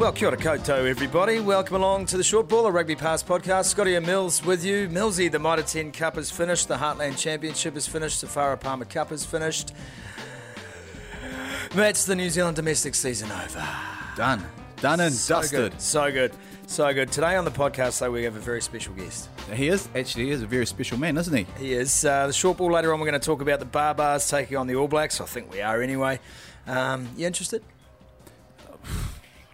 Well, 0.00 0.12
kia 0.12 0.28
ora 0.28 0.38
koutou, 0.38 0.88
everybody. 0.88 1.40
Welcome 1.40 1.76
along 1.76 2.06
to 2.06 2.16
the 2.16 2.24
Short 2.24 2.48
Ball, 2.48 2.64
a 2.64 2.70
Rugby 2.70 2.96
Pass 2.96 3.22
podcast. 3.22 3.66
Scotty 3.66 3.96
and 3.96 4.06
Mills 4.06 4.42
with 4.42 4.64
you. 4.64 4.88
Millsy, 4.88 5.30
the 5.30 5.38
Mitre 5.38 5.62
10 5.62 5.92
Cup 5.92 6.16
is 6.16 6.30
finished. 6.30 6.68
The 6.68 6.76
Heartland 6.76 7.18
Championship 7.18 7.76
is 7.76 7.86
finished. 7.86 8.22
The 8.22 8.26
Farah 8.26 8.58
Palmer 8.58 8.86
Cup 8.86 9.12
is 9.12 9.26
finished. 9.26 9.74
That's 11.72 12.06
the 12.06 12.16
New 12.16 12.30
Zealand 12.30 12.56
domestic 12.56 12.94
season 12.94 13.30
over. 13.30 13.68
Done. 14.16 14.59
Done 14.80 15.00
and 15.00 15.12
So 15.14 15.36
dusted. 15.36 15.72
good. 15.72 15.80
So 15.80 16.10
good. 16.10 16.32
So 16.66 16.92
good. 16.94 17.12
Today 17.12 17.36
on 17.36 17.44
the 17.44 17.50
podcast, 17.50 17.98
though, 17.98 18.10
we 18.10 18.22
have 18.24 18.36
a 18.36 18.40
very 18.40 18.62
special 18.62 18.94
guest. 18.94 19.28
He 19.52 19.68
is 19.68 19.88
actually 19.94 20.26
he 20.26 20.30
is 20.30 20.42
a 20.42 20.46
very 20.46 20.64
special 20.66 20.98
man, 20.98 21.18
isn't 21.18 21.36
he? 21.36 21.46
He 21.58 21.74
is. 21.74 22.04
Uh, 22.04 22.28
the 22.28 22.32
short 22.32 22.56
ball 22.58 22.72
later 22.72 22.92
on, 22.92 23.00
we're 23.00 23.06
going 23.06 23.20
to 23.20 23.24
talk 23.26 23.42
about 23.42 23.58
the 23.60 23.66
Baabaas 23.66 24.30
taking 24.30 24.56
on 24.56 24.66
the 24.66 24.76
All 24.76 24.88
Blacks. 24.88 25.20
I 25.20 25.26
think 25.26 25.52
we 25.52 25.60
are 25.60 25.82
anyway. 25.82 26.18
Um, 26.66 27.08
you 27.16 27.26
interested? 27.26 27.62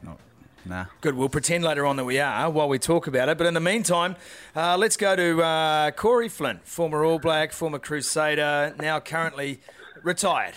No, 0.03 0.17
nah. 0.65 0.85
Good. 1.01 1.15
We'll 1.17 1.29
pretend 1.29 1.65
later 1.65 1.87
on 1.87 1.97
that 1.97 2.05
we 2.05 2.19
are 2.21 2.51
while 2.51 2.69
we 2.69 2.79
talk 2.79 3.07
about 3.07 3.29
it. 3.29 3.39
But 3.39 3.47
in 3.47 3.55
the 3.55 3.61
meantime, 3.61 4.15
uh, 4.55 4.77
let's 4.77 4.97
go 4.97 5.15
to 5.17 5.43
uh, 5.43 5.91
Corey 5.93 6.29
Flynn, 6.29 6.61
former 6.65 7.05
All 7.05 7.19
Black, 7.19 7.53
former 7.53 7.79
Crusader, 7.79 8.75
now 8.81 8.99
currently 9.01 9.61
retired. 10.03 10.55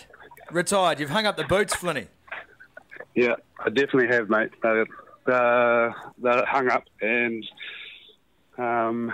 Retired. 0.51 0.99
You've 0.99 1.11
hung 1.11 1.25
up 1.27 1.37
the 1.37 1.43
boots, 1.43 1.75
Flinny. 1.75 2.07
Yeah, 3.19 3.35
I 3.59 3.69
definitely 3.69 4.07
have, 4.15 4.29
mate. 4.29 4.51
They're, 4.63 4.85
uh, 5.27 5.91
they're 6.21 6.45
hung 6.45 6.69
up, 6.69 6.85
and 7.01 7.45
um, 8.57 9.11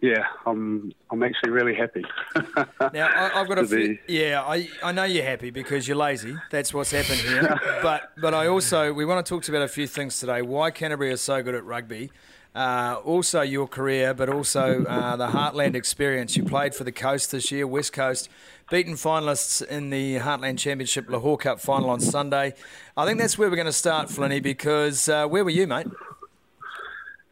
yeah, 0.00 0.24
I'm 0.44 0.92
I'm 1.08 1.22
actually 1.22 1.50
really 1.50 1.74
happy. 1.74 2.04
Now 2.92 3.06
I, 3.06 3.40
I've 3.40 3.46
got 3.46 3.58
a 3.58 3.62
To 3.62 3.68
few, 3.68 3.98
yeah. 4.08 4.42
I, 4.42 4.68
I 4.82 4.90
know 4.90 5.04
you're 5.04 5.24
happy 5.24 5.50
because 5.50 5.86
you're 5.86 5.96
lazy. 5.96 6.34
That's 6.50 6.74
what's 6.74 6.90
happened 6.90 7.20
here. 7.20 7.56
but 7.82 8.10
but 8.20 8.34
I 8.34 8.48
also 8.48 8.92
we 8.92 9.04
want 9.04 9.24
to 9.24 9.28
talk 9.28 9.48
about 9.48 9.62
a 9.62 9.68
few 9.68 9.86
things 9.86 10.18
today. 10.18 10.42
Why 10.42 10.72
Canterbury 10.72 11.12
is 11.12 11.20
so 11.20 11.40
good 11.40 11.54
at 11.54 11.64
rugby. 11.64 12.10
Uh, 12.54 13.00
also 13.04 13.40
your 13.40 13.68
career, 13.68 14.14
but 14.14 14.28
also 14.28 14.84
uh, 14.84 15.14
the 15.16 15.28
Heartland 15.28 15.74
experience. 15.74 16.36
You 16.36 16.44
played 16.44 16.74
for 16.74 16.82
the 16.82 16.92
Coast 16.92 17.30
this 17.30 17.52
year, 17.52 17.66
West 17.66 17.92
Coast, 17.92 18.28
beaten 18.70 18.94
finalists 18.94 19.64
in 19.64 19.90
the 19.90 20.16
Heartland 20.16 20.58
Championship 20.58 21.06
Lochore 21.06 21.38
Cup 21.38 21.60
final 21.60 21.90
on 21.90 22.00
Sunday. 22.00 22.54
I 22.96 23.06
think 23.06 23.18
that's 23.18 23.38
where 23.38 23.48
we're 23.48 23.56
going 23.56 23.66
to 23.66 23.72
start, 23.72 24.08
Flinny, 24.08 24.42
because 24.42 25.08
uh, 25.08 25.26
where 25.26 25.44
were 25.44 25.50
you, 25.50 25.66
mate? 25.66 25.86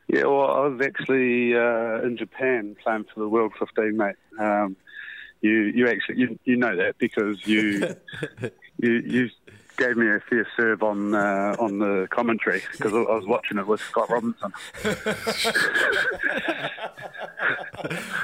yeah, 0.09 0.25
well, 0.25 0.51
I 0.51 0.67
was 0.69 0.81
actually 0.85 1.55
uh, 1.55 2.03
in 2.03 2.17
Japan 2.17 2.77
playing 2.83 3.07
for 3.13 3.21
the 3.21 3.29
World 3.29 3.53
15, 3.59 3.97
mate. 3.97 4.15
Um, 4.39 4.77
you 5.43 5.65
you 5.75 5.89
actually 5.89 6.19
you, 6.19 6.39
you 6.45 6.57
know 6.57 6.77
that 6.77 6.97
because 6.99 7.47
you 7.47 7.95
you 8.79 8.93
you 9.05 9.31
gave 9.77 9.97
me 9.97 10.09
a 10.09 10.21
fair 10.29 10.47
serve 10.57 10.83
on 10.83 11.15
uh, 11.15 11.57
on 11.59 11.79
the 11.79 12.07
commentary 12.11 12.63
because 12.73 12.93
I, 12.93 12.97
I 12.99 13.15
was 13.17 13.27
watching 13.27 13.59
it 13.59 13.67
with 13.67 13.81
Scott 13.81 14.11
Robertson. 14.11 14.53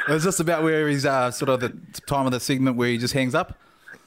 Is 0.08 0.24
this 0.24 0.40
about 0.40 0.62
where 0.62 0.88
he's 0.88 1.06
uh, 1.06 1.30
sort 1.30 1.48
of 1.48 1.60
the 1.60 1.70
time 2.06 2.26
of 2.26 2.32
the 2.32 2.40
segment 2.40 2.76
where 2.76 2.88
he 2.88 2.98
just 2.98 3.14
hangs 3.14 3.34
up? 3.34 3.58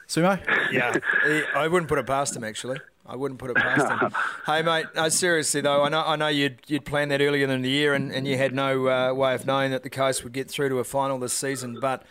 Sumo? 0.08 0.40
Yeah, 0.72 0.94
he- 1.26 1.44
I 1.56 1.68
wouldn't 1.68 1.90
put 1.90 1.98
it 2.00 2.06
past 2.06 2.36
him. 2.36 2.44
Actually, 2.44 2.80
I 3.06 3.16
wouldn't 3.16 3.40
put 3.40 3.52
it 3.52 3.58
past 3.58 3.90
him. 4.02 4.12
hey, 4.46 4.62
mate. 4.62 4.86
No, 4.96 5.10
seriously 5.10 5.62
though, 5.62 5.84
I 5.84 5.90
know 5.90 6.04
I 6.06 6.16
know 6.16 6.28
you'd 6.28 6.60
you'd 6.68 6.86
planned 6.86 7.12
that 7.12 7.22
earlier 7.22 7.48
in 7.48 7.62
the 7.62 7.70
year, 7.70 7.94
and, 7.94 8.12
and 8.12 8.28
you 8.28 8.38
had 8.38 8.54
no 8.54 8.88
uh, 8.88 9.14
way 9.14 9.34
of 9.34 9.46
knowing 9.46 9.72
that 9.72 9.84
the 9.84 9.90
coast 9.90 10.24
would 10.24 10.34
get 10.34 10.50
through 10.50 10.70
to 10.70 10.80
a 10.80 10.84
final 10.84 11.20
this 11.20 11.34
season. 11.34 11.80
But 11.80 12.04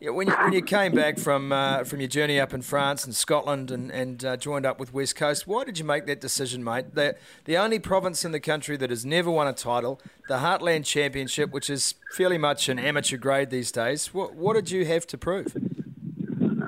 yeah, 0.00 0.10
when 0.10 0.26
you 0.26 0.34
when 0.34 0.52
you 0.52 0.62
came 0.62 0.92
back 0.92 1.18
from 1.18 1.52
uh, 1.52 1.84
from 1.84 2.00
your 2.00 2.08
journey 2.08 2.38
up 2.38 2.52
in 2.52 2.62
France 2.62 3.04
and 3.04 3.14
Scotland, 3.14 3.70
and 3.70 3.90
and 3.90 4.24
uh, 4.24 4.36
joined 4.36 4.66
up 4.66 4.78
with 4.78 4.92
West 4.92 5.16
Coast, 5.16 5.46
why 5.46 5.64
did 5.64 5.78
you 5.78 5.84
make 5.84 6.06
that 6.06 6.20
decision, 6.20 6.62
mate? 6.62 6.94
The 6.94 7.16
the 7.44 7.56
only 7.56 7.78
province 7.78 8.24
in 8.24 8.32
the 8.32 8.40
country 8.40 8.76
that 8.76 8.90
has 8.90 9.04
never 9.04 9.30
won 9.30 9.46
a 9.46 9.52
title, 9.52 10.00
the 10.28 10.38
Heartland 10.38 10.84
Championship, 10.84 11.50
which 11.50 11.70
is 11.70 11.94
fairly 12.12 12.38
much 12.38 12.68
an 12.68 12.78
amateur 12.78 13.16
grade 13.16 13.50
these 13.50 13.72
days. 13.72 14.12
What 14.12 14.34
what 14.34 14.54
did 14.54 14.70
you 14.70 14.84
have 14.84 15.06
to 15.08 15.18
prove? 15.18 15.56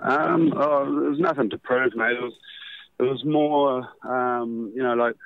Um, 0.03 0.55
oh, 0.57 1.01
there 1.01 1.11
was 1.11 1.19
nothing 1.19 1.51
to 1.51 1.59
prove, 1.59 1.95
mate. 1.95 2.13
It 2.13 2.23
was, 2.23 2.33
it 2.99 3.03
was 3.03 3.25
more, 3.27 3.89
um, 4.03 4.73
you 4.75 4.83
know, 4.83 4.95
like 4.95 5.17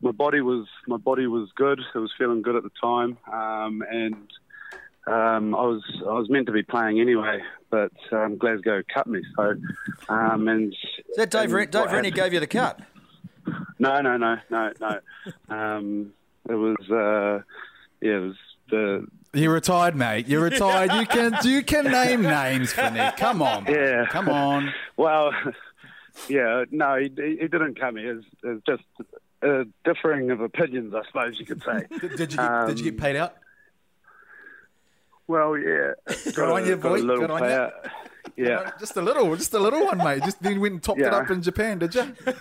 my 0.00 0.12
body 0.12 0.40
was, 0.40 0.66
my 0.86 0.96
body 0.96 1.26
was 1.26 1.48
good. 1.56 1.80
It 1.92 1.98
was 1.98 2.12
feeling 2.16 2.42
good 2.42 2.54
at 2.54 2.62
the 2.62 2.70
time, 2.80 3.18
um, 3.32 3.82
and 3.90 4.30
um, 5.08 5.54
I 5.54 5.62
was, 5.62 5.82
I 6.00 6.12
was 6.12 6.28
meant 6.28 6.46
to 6.46 6.52
be 6.52 6.62
playing 6.62 7.00
anyway, 7.00 7.40
but 7.70 7.92
um, 8.12 8.36
Glasgow 8.36 8.82
cut 8.92 9.06
me. 9.06 9.22
So, 9.36 9.54
um, 10.08 10.48
and 10.48 10.72
Is 10.72 11.16
that 11.16 11.30
Dave, 11.30 11.52
and 11.52 11.70
Dave 11.70 11.80
what 11.80 11.92
Rennie 11.92 12.10
gave 12.10 12.32
you 12.32 12.40
the 12.40 12.46
cut? 12.46 12.80
No, 13.78 14.00
no, 14.00 14.16
no, 14.16 14.36
no, 14.50 14.72
no. 14.80 15.00
um, 15.54 16.12
it 16.48 16.54
was, 16.54 16.90
uh, 16.90 17.42
yeah, 18.00 18.16
it 18.16 18.20
was 18.20 18.36
the 18.70 19.06
You're 19.32 19.52
retired, 19.52 19.96
mate. 19.96 20.28
You're 20.28 20.42
retired. 20.42 20.92
You 20.92 21.06
can 21.06 21.34
you 21.44 21.62
can 21.62 21.84
name 21.84 22.22
names, 22.22 22.72
Flinny. 22.72 23.16
Come 23.16 23.40
on. 23.40 23.64
Yeah. 23.66 24.06
Come 24.10 24.28
on. 24.28 24.72
Well, 24.96 25.32
yeah, 26.28 26.64
no, 26.70 26.96
he, 26.96 27.10
he 27.16 27.36
he 27.40 27.48
didn't 27.48 27.78
come 27.78 27.96
here. 27.96 28.12
It 28.12 28.16
was, 28.16 28.24
it 28.42 28.64
just 28.66 28.82
a 29.42 29.64
differing 29.84 30.30
of 30.30 30.40
opinions, 30.40 30.94
I 30.94 31.04
suppose 31.06 31.38
you 31.38 31.46
could 31.46 31.62
say. 31.62 31.86
Did, 32.00 32.00
did 32.16 32.32
you 32.32 32.38
get, 32.38 32.66
did 32.66 32.78
you 32.80 32.90
get 32.90 33.00
paid 33.00 33.16
out? 33.16 33.36
Well, 35.28 35.56
yeah. 35.58 35.92
Good 36.34 36.38
on 36.38 36.66
you, 36.66 36.76
boy. 36.76 37.02
Good 37.02 37.30
on 37.30 37.44
you. 37.44 37.68
Yeah. 38.36 38.70
Just 38.80 38.96
a 38.96 39.02
little, 39.02 39.36
just 39.36 39.52
a 39.52 39.58
little 39.58 39.84
one, 39.84 39.98
mate. 39.98 40.22
Just 40.24 40.42
then 40.42 40.58
went 40.58 40.72
and 40.72 40.82
topped 40.82 41.00
it 41.00 41.12
up 41.12 41.30
in 41.30 41.42
Japan, 41.42 41.78
did 41.78 41.94
you? 41.94 42.14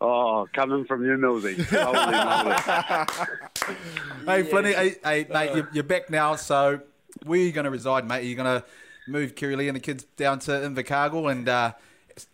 oh, 0.00 0.46
coming 0.52 0.84
from 0.84 1.04
you, 1.04 1.16
Millsy. 1.16 1.64
Holy 1.64 2.12
moly. 2.12 2.56
Hey, 4.26 4.42
Flinny, 4.44 4.74
hey, 4.74 4.96
hey, 5.02 5.26
mate, 5.32 5.54
you're, 5.54 5.68
you're 5.72 5.84
back 5.84 6.10
now. 6.10 6.36
So 6.36 6.80
where 7.24 7.40
are 7.40 7.42
you 7.42 7.52
going 7.52 7.64
to 7.64 7.70
reside, 7.70 8.06
mate? 8.06 8.18
Are 8.18 8.26
you 8.26 8.36
going 8.36 8.60
to 8.60 8.64
move 9.08 9.34
Kerry 9.34 9.56
Lee 9.56 9.68
and 9.68 9.76
the 9.76 9.80
kids 9.80 10.04
down 10.16 10.38
to 10.40 10.50
Invercargill? 10.50 11.30
And 11.30 11.48
uh, 11.48 11.72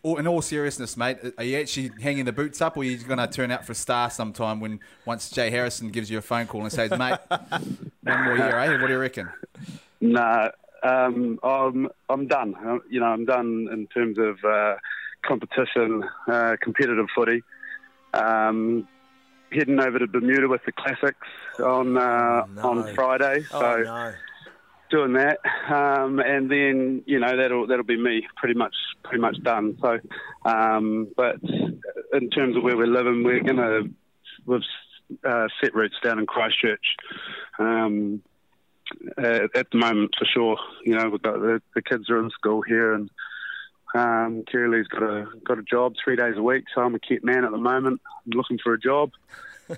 in 0.05 0.27
all 0.27 0.43
seriousness, 0.43 0.97
mate, 0.97 1.19
are 1.37 1.45
you 1.45 1.59
actually 1.59 1.91
hanging 2.01 2.25
the 2.25 2.33
boots 2.33 2.61
up, 2.61 2.77
or 2.77 2.81
are 2.81 2.85
you 2.85 2.99
going 2.99 3.19
to 3.19 3.27
turn 3.27 3.51
out 3.51 3.65
for 3.65 3.73
a 3.73 3.75
star 3.75 4.11
sometime 4.11 4.61
when 4.61 4.81
once 5.05 5.31
Jay 5.31 5.51
Harrison 5.51 5.91
gives 5.91 6.11
you 6.11 6.19
a 6.19 6.23
phone 6.23 6.47
call 6.47 6.63
and 6.63 6.73
says, 6.73 6.91
"Mate, 6.91 7.19
one 7.29 8.25
more 8.25 8.37
year, 8.37 8.57
eh? 8.57 8.81
What 8.81 8.87
do 8.87 8.93
you 8.93 8.99
reckon?" 8.99 9.29
No, 10.01 10.51
um, 10.83 11.39
I'm 11.43 11.89
I'm 12.09 12.27
done. 12.27 12.55
Uh, 12.55 12.79
You 12.89 13.01
know, 13.01 13.07
I'm 13.07 13.25
done 13.25 13.69
in 13.73 13.87
terms 13.89 14.19
of 14.19 14.43
uh, 14.45 14.77
competition, 15.23 16.05
uh, 16.27 16.57
competitive 16.61 17.07
footy. 17.15 17.43
Um, 18.15 18.89
heading 19.53 19.81
over 19.81 19.99
to 19.99 20.07
Bermuda 20.07 20.49
with 20.49 20.65
the 20.65 20.73
classics 20.73 21.27
on 21.59 21.97
uh, 21.97 22.47
no. 22.55 22.63
on 22.63 22.95
Friday. 22.95 23.43
So 23.51 23.59
Oh, 23.61 23.83
no. 23.83 24.13
Doing 24.91 25.15
that, 25.15 25.39
um, 25.71 26.19
and 26.21 26.51
then 26.51 27.03
you 27.07 27.19
know 27.19 27.37
that'll 27.37 27.67
that'll 27.67 27.85
be 27.85 27.97
me 27.97 28.27
pretty 28.37 28.55
much 28.55 28.75
pretty 29.05 29.21
much 29.21 29.37
done. 29.43 29.77
So, 29.81 29.99
um, 30.45 31.09
but 31.17 31.37
in 32.13 32.31
terms 32.31 32.57
of 32.57 32.63
where 32.63 32.77
we're 32.77 32.87
living, 32.87 33.25
we're 33.25 33.43
gonna 33.43 33.83
we've 34.47 34.61
uh, 35.25 35.49
set 35.63 35.75
roots 35.75 35.97
down 36.03 36.19
in 36.19 36.27
Christchurch. 36.27 36.97
Um, 37.59 38.23
at, 39.17 39.57
at 39.57 39.71
the 39.71 39.79
moment, 39.79 40.13
for 40.19 40.25
sure, 40.25 40.59
you 40.85 40.97
know, 40.97 41.09
we've 41.11 41.23
got 41.23 41.41
the, 41.41 41.61
the 41.75 41.83
kids 41.83 42.09
are 42.11 42.23
in 42.23 42.31
school 42.31 42.63
here, 42.63 42.93
and 42.95 43.11
um, 43.95 44.45
Lee's 44.53 44.89
got 44.89 45.03
a 45.03 45.27
got 45.45 45.59
a 45.59 45.63
job 45.63 45.95
three 46.03 46.17
days 46.17 46.35
a 46.37 46.43
week. 46.43 46.65
So 46.75 46.83
I'm 46.83 46.95
a 46.95 46.99
kit 46.99 47.25
man 47.25 47.45
at 47.45 47.51
the 47.51 47.59
moment. 47.59 48.01
I'm 48.27 48.37
looking 48.37 48.59
for 48.63 48.75
a 48.75 48.81
job, 48.81 49.13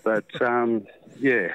but 0.04 0.40
um, 0.42 0.86
yeah, 1.18 1.48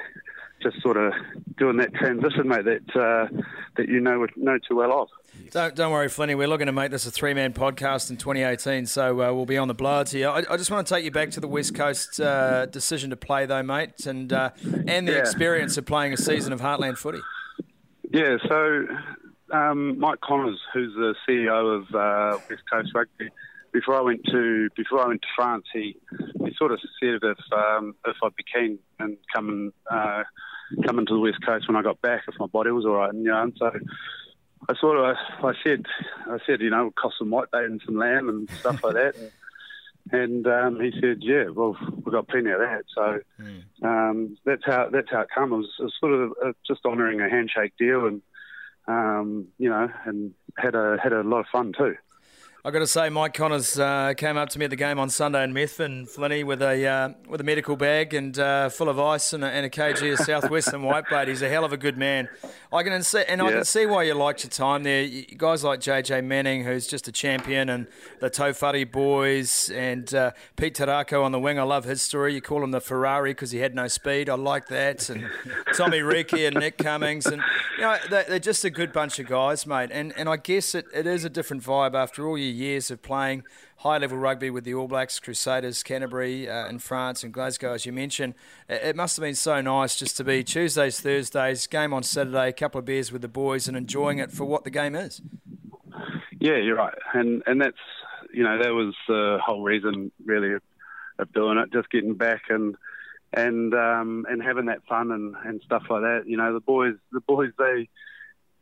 just 0.62 0.80
sort 0.82 0.96
of 0.96 1.12
doing 1.58 1.76
that 1.78 1.94
transition, 1.94 2.48
mate. 2.48 2.64
That 2.64 2.96
uh, 2.96 3.42
that 3.76 3.88
you 3.88 4.00
know 4.00 4.26
know 4.36 4.58
too 4.68 4.76
well 4.76 5.02
of. 5.02 5.08
Don't, 5.50 5.74
don't 5.74 5.92
worry, 5.92 6.08
Flinny. 6.08 6.36
We're 6.36 6.48
looking 6.48 6.66
to 6.66 6.72
make 6.72 6.90
this 6.90 7.06
a 7.06 7.10
three 7.10 7.34
man 7.34 7.52
podcast 7.52 8.10
in 8.10 8.16
2018, 8.16 8.86
so 8.86 9.22
uh, 9.22 9.32
we'll 9.32 9.46
be 9.46 9.58
on 9.58 9.68
the 9.68 9.74
bloods 9.74 10.12
here. 10.12 10.28
I, 10.28 10.44
I, 10.50 10.56
just 10.56 10.70
want 10.70 10.86
to 10.86 10.94
take 10.94 11.04
you 11.04 11.10
back 11.10 11.30
to 11.32 11.40
the 11.40 11.48
West 11.48 11.74
Coast 11.74 12.20
uh, 12.20 12.66
decision 12.66 13.10
to 13.10 13.16
play, 13.16 13.46
though, 13.46 13.62
mate, 13.62 14.06
and 14.06 14.32
uh, 14.32 14.50
and 14.86 15.06
the 15.06 15.12
yeah. 15.12 15.18
experience 15.18 15.76
of 15.76 15.86
playing 15.86 16.12
a 16.12 16.16
season 16.16 16.52
of 16.52 16.60
Heartland 16.60 16.98
footy. 16.98 17.20
Yeah, 18.10 18.36
so 18.48 18.86
um, 19.52 19.98
Mike 19.98 20.20
Connors, 20.20 20.60
who's 20.72 20.94
the 20.94 21.14
CEO 21.28 21.80
of 21.80 21.94
uh, 21.94 22.38
West 22.48 22.62
Coast 22.70 22.90
Rugby, 22.94 23.30
before 23.72 23.96
I 23.96 24.00
went 24.00 24.24
to 24.30 24.68
before 24.76 25.04
I 25.04 25.08
went 25.08 25.22
to 25.22 25.28
France, 25.36 25.64
he 25.72 25.96
he 26.44 26.54
sort 26.56 26.72
of 26.72 26.80
said 27.00 27.18
if 27.22 27.38
um, 27.52 27.94
if 28.06 28.16
I'd 28.22 28.36
be 28.36 28.44
keen 28.54 28.78
and 28.98 29.16
come 29.34 29.72
uh, 29.90 30.22
coming 30.84 31.06
to 31.06 31.14
the 31.14 31.20
West 31.20 31.44
Coast 31.44 31.68
when 31.68 31.76
I 31.76 31.82
got 31.82 32.00
back, 32.00 32.22
if 32.28 32.34
my 32.38 32.46
body 32.46 32.70
was 32.70 32.84
all 32.84 32.94
right, 32.94 33.12
and 33.12 33.24
you 33.24 33.30
know, 33.30 33.42
and 33.42 33.52
so 33.58 33.70
I 34.68 34.74
sort 34.80 34.98
of 34.98 35.16
I 35.42 35.52
said 35.62 35.86
I 36.26 36.38
said 36.46 36.60
you 36.60 36.70
know 36.70 36.90
cost 36.90 37.16
some 37.18 37.30
white 37.30 37.50
bait 37.50 37.64
and 37.64 37.80
some 37.84 37.96
lamb 37.96 38.28
and 38.28 38.50
stuff 38.50 38.82
like 38.84 38.94
that. 38.94 39.16
And 40.12 40.46
um, 40.46 40.80
he 40.80 40.92
said, 41.00 41.18
"Yeah, 41.20 41.48
well, 41.48 41.76
we've 41.96 42.12
got 42.12 42.28
plenty 42.28 42.50
of 42.50 42.60
that." 42.60 42.84
So 42.94 43.18
mm. 43.40 43.62
um, 43.82 44.36
that's 44.44 44.62
how 44.64 44.88
that's 44.88 45.10
how 45.10 45.22
it 45.22 45.28
came. 45.34 45.52
It 45.52 45.56
was, 45.56 45.68
it 45.80 45.82
was 45.82 45.94
sort 45.98 46.12
of 46.12 46.32
uh, 46.44 46.52
just 46.64 46.84
honouring 46.84 47.20
a 47.20 47.28
handshake 47.28 47.72
deal, 47.76 48.06
and 48.06 48.22
um, 48.86 49.48
you 49.58 49.68
know, 49.68 49.90
and 50.04 50.32
had 50.56 50.76
a 50.76 50.96
had 51.02 51.12
a 51.12 51.22
lot 51.22 51.40
of 51.40 51.46
fun 51.50 51.72
too. 51.76 51.96
I've 52.66 52.72
got 52.72 52.80
to 52.80 52.86
say, 52.88 53.10
Mike 53.10 53.32
Connors 53.32 53.78
uh, 53.78 54.14
came 54.16 54.36
up 54.36 54.48
to 54.48 54.58
me 54.58 54.64
at 54.64 54.70
the 54.70 54.76
game 54.76 54.98
on 54.98 55.08
Sunday 55.08 55.44
in 55.44 55.54
Methven, 55.54 56.12
Flinny, 56.12 56.42
with 56.42 56.60
a 56.60 56.84
uh, 56.84 57.10
with 57.28 57.40
a 57.40 57.44
medical 57.44 57.76
bag 57.76 58.12
and 58.12 58.36
uh, 58.36 58.70
full 58.70 58.88
of 58.88 58.98
ice 58.98 59.32
and 59.32 59.44
a, 59.44 59.46
and 59.46 59.64
a 59.64 59.70
kg 59.70 60.14
of 60.14 60.18
Southwestern 60.26 60.82
whitebait. 60.82 61.28
He's 61.28 61.42
a 61.42 61.48
hell 61.48 61.64
of 61.64 61.72
a 61.72 61.76
good 61.76 61.96
man. 61.96 62.28
I 62.72 62.82
can 62.82 63.04
see, 63.04 63.22
and 63.28 63.40
yeah. 63.40 63.46
I 63.46 63.52
can 63.52 63.64
see 63.64 63.86
why 63.86 64.02
you 64.02 64.14
liked 64.14 64.42
your 64.42 64.50
time 64.50 64.82
there. 64.82 65.04
You, 65.04 65.22
guys 65.36 65.62
like 65.62 65.78
JJ 65.78 66.24
Manning, 66.24 66.64
who's 66.64 66.88
just 66.88 67.06
a 67.06 67.12
champion, 67.12 67.68
and 67.68 67.86
the 68.18 68.30
Tofari 68.30 68.90
boys, 68.90 69.70
and 69.70 70.12
uh, 70.12 70.32
Pete 70.56 70.74
Tarako 70.74 71.22
on 71.22 71.30
the 71.30 71.38
wing. 71.38 71.60
I 71.60 71.62
love 71.62 71.84
his 71.84 72.02
story. 72.02 72.34
You 72.34 72.40
call 72.40 72.64
him 72.64 72.72
the 72.72 72.80
Ferrari 72.80 73.30
because 73.30 73.52
he 73.52 73.60
had 73.60 73.76
no 73.76 73.86
speed. 73.86 74.28
I 74.28 74.34
like 74.34 74.66
that. 74.68 75.08
And 75.08 75.30
Tommy 75.76 76.00
Riki 76.00 76.44
and 76.44 76.56
Nick 76.56 76.78
Cummings, 76.78 77.26
and 77.26 77.40
you 77.76 77.82
know 77.82 77.96
they're, 78.10 78.40
just 78.40 78.64
a 78.64 78.70
good 78.70 78.92
bunch 78.92 79.20
of 79.20 79.28
guys, 79.28 79.68
mate. 79.68 79.90
And 79.92 80.12
and 80.16 80.28
I 80.28 80.36
guess 80.36 80.74
it, 80.74 80.86
it 80.92 81.06
is 81.06 81.24
a 81.24 81.30
different 81.30 81.62
vibe 81.62 81.94
after 81.94 82.26
all 82.26 82.36
your 82.36 82.55
years 82.56 82.90
of 82.90 83.02
playing 83.02 83.44
high 83.78 83.98
level 83.98 84.18
rugby 84.18 84.50
with 84.50 84.64
the 84.64 84.74
All 84.74 84.88
Blacks, 84.88 85.20
Crusaders, 85.20 85.82
Canterbury 85.82 86.48
uh, 86.48 86.68
in 86.68 86.78
France 86.78 87.22
and 87.22 87.32
Glasgow, 87.32 87.74
as 87.74 87.86
you 87.86 87.92
mentioned. 87.92 88.34
It 88.68 88.96
must 88.96 89.16
have 89.16 89.22
been 89.22 89.34
so 89.34 89.60
nice 89.60 89.96
just 89.96 90.16
to 90.16 90.24
be 90.24 90.42
Tuesdays, 90.42 91.00
Thursdays, 91.00 91.66
game 91.66 91.92
on 91.92 92.02
Saturday, 92.02 92.48
a 92.48 92.52
couple 92.52 92.78
of 92.78 92.84
beers 92.84 93.12
with 93.12 93.22
the 93.22 93.28
boys 93.28 93.68
and 93.68 93.76
enjoying 93.76 94.18
it 94.18 94.32
for 94.32 94.44
what 94.44 94.64
the 94.64 94.70
game 94.70 94.94
is. 94.94 95.22
Yeah, 96.40 96.56
you're 96.56 96.76
right. 96.76 96.94
And, 97.14 97.42
and 97.46 97.60
that's, 97.60 97.76
you 98.32 98.42
know, 98.42 98.58
that 98.62 98.70
was 98.70 98.94
the 99.06 99.38
whole 99.44 99.62
reason 99.62 100.10
really 100.24 100.54
of, 100.54 100.62
of 101.18 101.32
doing 101.32 101.58
it, 101.58 101.72
just 101.72 101.90
getting 101.90 102.14
back 102.14 102.42
and, 102.48 102.76
and 103.32 103.74
um, 103.74 104.24
and 104.28 104.42
having 104.42 104.66
that 104.66 104.84
fun 104.88 105.10
and, 105.10 105.34
and 105.44 105.60
stuff 105.64 105.82
like 105.90 106.02
that. 106.02 106.22
You 106.26 106.36
know, 106.36 106.54
the 106.54 106.60
boys 106.60 106.94
the 107.12 107.20
boys 107.20 107.50
they 107.58 107.88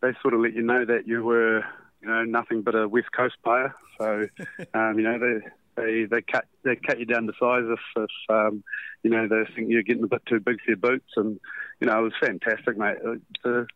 they 0.01 0.13
sort 0.21 0.35
of 0.35 0.41
let 0.41 0.55
you 0.55 0.63
know 0.63 0.85
that 0.85 1.07
you 1.07 1.23
were 1.23 1.65
you 2.05 2.11
know, 2.11 2.25
nothing 2.25 2.63
but 2.63 2.75
a 2.75 2.87
West 2.87 3.11
Coast 3.17 3.37
player. 3.43 3.75
So, 3.99 4.29
um, 4.75 4.99
you 4.99 5.05
know, 5.05 5.19
they 5.19 5.49
they 5.77 6.05
they 6.05 6.23
cut 6.23 6.45
they 6.65 6.77
cut 6.77 6.99
you 6.99 7.07
down 7.07 7.27
to 7.27 7.33
size 7.41 7.65
if, 7.67 7.81
if 7.97 8.11
um, 8.29 8.63
you 9.03 9.11
know 9.11 9.27
they 9.27 9.51
think 9.55 9.71
you're 9.71 9.83
getting 9.83 10.05
a 10.05 10.09
bit 10.09 10.23
too 10.27 10.41
big 10.41 10.59
for 10.61 10.71
your 10.71 10.77
boots, 10.77 11.11
and 11.17 11.41
you 11.81 11.87
know 11.87 12.01
it 12.01 12.03
was 12.03 12.13
fantastic, 12.21 12.77
mate. 12.77 12.99
Uh, 13.05 13.15
the 13.43 13.67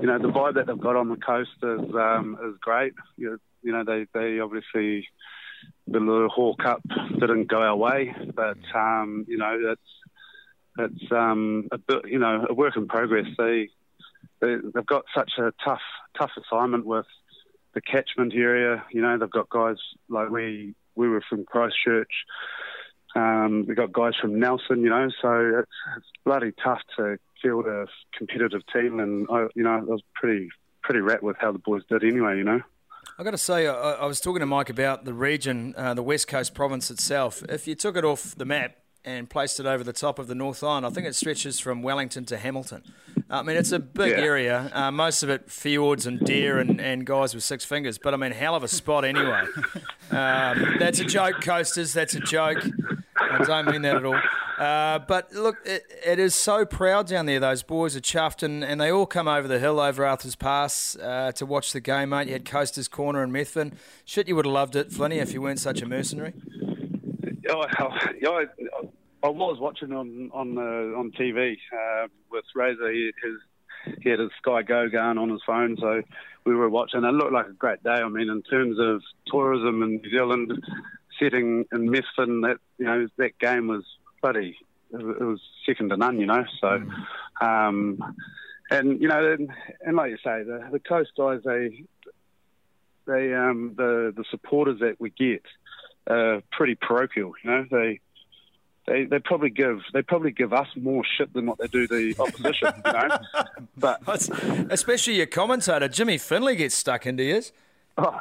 you 0.00 0.06
know 0.06 0.18
the 0.18 0.28
vibe 0.28 0.54
that 0.54 0.66
they've 0.66 0.80
got 0.80 0.96
on 0.96 1.08
the 1.08 1.16
coast 1.16 1.50
is 1.62 1.94
um, 1.94 2.38
is 2.42 2.56
great. 2.60 2.94
You, 3.16 3.38
you 3.62 3.72
know 3.72 3.84
they 3.84 4.06
they 4.14 4.40
obviously 4.40 5.06
the 5.86 6.00
little 6.00 6.28
Hall 6.28 6.56
Cup 6.56 6.82
didn't 7.20 7.48
go 7.48 7.62
our 7.62 7.76
way, 7.76 8.14
but 8.34 8.58
um, 8.74 9.26
you 9.28 9.36
know 9.36 9.72
it's 9.72 9.80
it's 10.78 11.12
um, 11.12 11.68
a 11.70 11.78
bit, 11.78 12.08
you 12.08 12.18
know 12.18 12.46
a 12.48 12.54
work 12.54 12.76
in 12.76 12.88
progress. 12.88 13.26
They, 13.36 13.68
they 14.40 14.56
they've 14.74 14.86
got 14.86 15.04
such 15.14 15.32
a 15.38 15.52
tough 15.64 15.82
tough 16.18 16.32
assignment 16.38 16.86
with 16.86 17.06
the 17.74 17.80
catchment 17.80 18.32
area. 18.34 18.84
You 18.90 19.02
know, 19.02 19.18
they've 19.18 19.30
got 19.30 19.48
guys 19.48 19.76
like 20.08 20.30
we 20.30 20.74
we 20.94 21.08
were 21.08 21.22
from 21.28 21.44
Christchurch. 21.44 22.12
Um, 23.16 23.66
we 23.68 23.74
got 23.74 23.92
guys 23.92 24.14
from 24.20 24.38
Nelson. 24.38 24.82
You 24.82 24.90
know, 24.90 25.08
so 25.20 25.60
it's, 25.60 25.70
it's 25.96 26.06
bloody 26.24 26.52
tough 26.62 26.80
to 26.96 27.18
field 27.42 27.66
a 27.66 27.86
competitive 28.16 28.62
team, 28.72 29.00
and 29.00 29.26
I, 29.30 29.46
you 29.54 29.62
know, 29.62 29.72
I 29.72 29.80
was 29.80 30.02
pretty 30.14 30.48
pretty 30.82 31.00
rat 31.00 31.22
with 31.22 31.36
how 31.38 31.52
the 31.52 31.58
boys 31.58 31.82
did 31.88 32.04
anyway. 32.04 32.38
You 32.38 32.44
know. 32.44 32.60
I've 33.18 33.24
got 33.24 33.32
to 33.32 33.38
say, 33.38 33.66
I, 33.68 33.92
I 33.92 34.06
was 34.06 34.20
talking 34.20 34.40
to 34.40 34.46
Mike 34.46 34.70
about 34.70 35.04
the 35.04 35.12
region, 35.12 35.74
uh, 35.76 35.94
the 35.94 36.02
West 36.02 36.26
Coast 36.26 36.54
province 36.54 36.90
itself. 36.90 37.44
If 37.48 37.68
you 37.68 37.74
took 37.74 37.96
it 37.96 38.04
off 38.04 38.34
the 38.34 38.44
map, 38.44 38.76
and 39.04 39.28
placed 39.28 39.60
it 39.60 39.66
over 39.66 39.84
the 39.84 39.92
top 39.92 40.18
of 40.18 40.26
the 40.26 40.34
North 40.34 40.62
Island. 40.62 40.86
I 40.86 40.90
think 40.90 41.06
it 41.06 41.14
stretches 41.14 41.60
from 41.60 41.82
Wellington 41.82 42.24
to 42.26 42.38
Hamilton. 42.38 42.82
I 43.30 43.42
mean, 43.42 43.56
it's 43.56 43.72
a 43.72 43.78
big 43.78 44.12
yeah. 44.12 44.24
area. 44.24 44.70
Uh, 44.72 44.90
most 44.90 45.22
of 45.22 45.30
it 45.30 45.50
fjords 45.50 46.06
and 46.06 46.20
deer 46.20 46.58
and, 46.58 46.80
and 46.80 47.06
guys 47.06 47.34
with 47.34 47.44
six 47.44 47.64
fingers. 47.64 47.98
But 47.98 48.14
I 48.14 48.16
mean, 48.16 48.32
hell 48.32 48.54
of 48.54 48.62
a 48.62 48.68
spot 48.68 49.04
anyway. 49.04 49.44
Um, 50.10 50.76
that's 50.78 51.00
a 51.00 51.04
joke, 51.04 51.40
coasters. 51.40 51.92
That's 51.92 52.14
a 52.14 52.20
joke. 52.20 52.62
I 53.16 53.38
don't 53.44 53.66
mean 53.66 53.82
that 53.82 53.96
at 53.96 54.04
all. 54.04 54.20
Uh, 54.58 55.00
but 55.00 55.32
look, 55.32 55.56
it, 55.64 55.82
it 56.06 56.18
is 56.18 56.34
so 56.34 56.64
proud 56.64 57.08
down 57.08 57.26
there. 57.26 57.40
Those 57.40 57.62
boys 57.62 57.96
are 57.96 58.00
chuffed, 58.00 58.42
and, 58.42 58.62
and 58.62 58.80
they 58.80 58.92
all 58.92 59.06
come 59.06 59.26
over 59.26 59.48
the 59.48 59.58
hill 59.58 59.80
over 59.80 60.04
Arthur's 60.04 60.36
Pass 60.36 60.96
uh, 60.96 61.32
to 61.32 61.46
watch 61.46 61.72
the 61.72 61.80
game, 61.80 62.10
mate. 62.10 62.28
You 62.28 62.34
had 62.34 62.44
Coasters 62.44 62.86
Corner 62.86 63.22
and 63.22 63.32
Methven. 63.32 63.72
Shit, 64.04 64.28
you 64.28 64.36
would 64.36 64.44
have 64.44 64.54
loved 64.54 64.76
it, 64.76 64.90
Flinny, 64.90 65.16
if 65.16 65.32
you 65.32 65.42
weren't 65.42 65.58
such 65.58 65.82
a 65.82 65.86
mercenary. 65.86 66.34
Oh, 67.50 67.60
I, 67.60 67.66
I 67.66 68.46
was 69.28 69.58
watching 69.60 69.92
on 69.92 70.30
on 70.32 70.58
uh, 70.58 70.98
on 70.98 71.12
TV 71.12 71.56
uh, 71.72 72.08
with 72.30 72.44
Razor. 72.54 72.92
He, 72.92 73.12
his, 73.22 73.96
he 74.02 74.10
had 74.10 74.18
his 74.18 74.30
Sky 74.38 74.62
Go 74.62 74.88
going 74.88 75.18
on 75.18 75.30
his 75.30 75.42
phone, 75.46 75.76
so 75.80 76.02
we 76.44 76.54
were 76.54 76.68
watching. 76.68 77.04
It 77.04 77.12
looked 77.12 77.32
like 77.32 77.46
a 77.46 77.52
great 77.52 77.82
day. 77.82 77.90
I 77.90 78.08
mean, 78.08 78.28
in 78.28 78.42
terms 78.42 78.78
of 78.78 79.02
tourism 79.26 79.82
in 79.82 79.96
New 79.96 80.10
Zealand, 80.10 80.52
setting 81.18 81.64
in 81.72 81.88
Methven, 81.88 82.42
that 82.42 82.58
you 82.78 82.86
know 82.86 83.06
that 83.18 83.38
game 83.38 83.68
was 83.68 83.84
bloody. 84.22 84.56
It 84.92 85.02
was 85.02 85.40
second 85.66 85.90
to 85.90 85.96
none, 85.96 86.20
you 86.20 86.26
know. 86.26 86.44
So, 86.60 86.82
um, 87.40 87.98
and 88.70 89.00
you 89.00 89.08
know, 89.08 89.32
and, 89.32 89.50
and 89.80 89.96
like 89.96 90.10
you 90.10 90.18
say, 90.18 90.42
the 90.42 90.68
the 90.70 90.80
coast 90.80 91.12
guys, 91.16 91.40
they 91.44 91.84
they 93.06 93.34
um, 93.34 93.74
the 93.76 94.12
the 94.16 94.24
supporters 94.30 94.80
that 94.80 95.00
we 95.00 95.10
get 95.10 95.42
are 96.08 96.42
pretty 96.52 96.74
parochial. 96.74 97.32
You 97.42 97.50
know, 97.50 97.66
they 97.70 98.00
they, 98.86 99.04
they 99.04 99.18
probably 99.18 99.50
give 99.50 99.80
they 99.92 100.02
probably 100.02 100.30
give 100.30 100.52
us 100.52 100.68
more 100.76 101.02
shit 101.16 101.32
than 101.32 101.46
what 101.46 101.58
they 101.58 101.68
do 101.68 101.86
the 101.86 102.14
opposition. 102.18 102.72
you 102.84 102.92
know? 102.92 103.18
But 103.76 104.28
especially 104.70 105.16
your 105.16 105.26
commentator 105.26 105.88
Jimmy 105.88 106.18
Finley 106.18 106.56
gets 106.56 106.74
stuck 106.74 107.06
into 107.06 107.22
his. 107.22 107.52
Oh, 107.96 108.20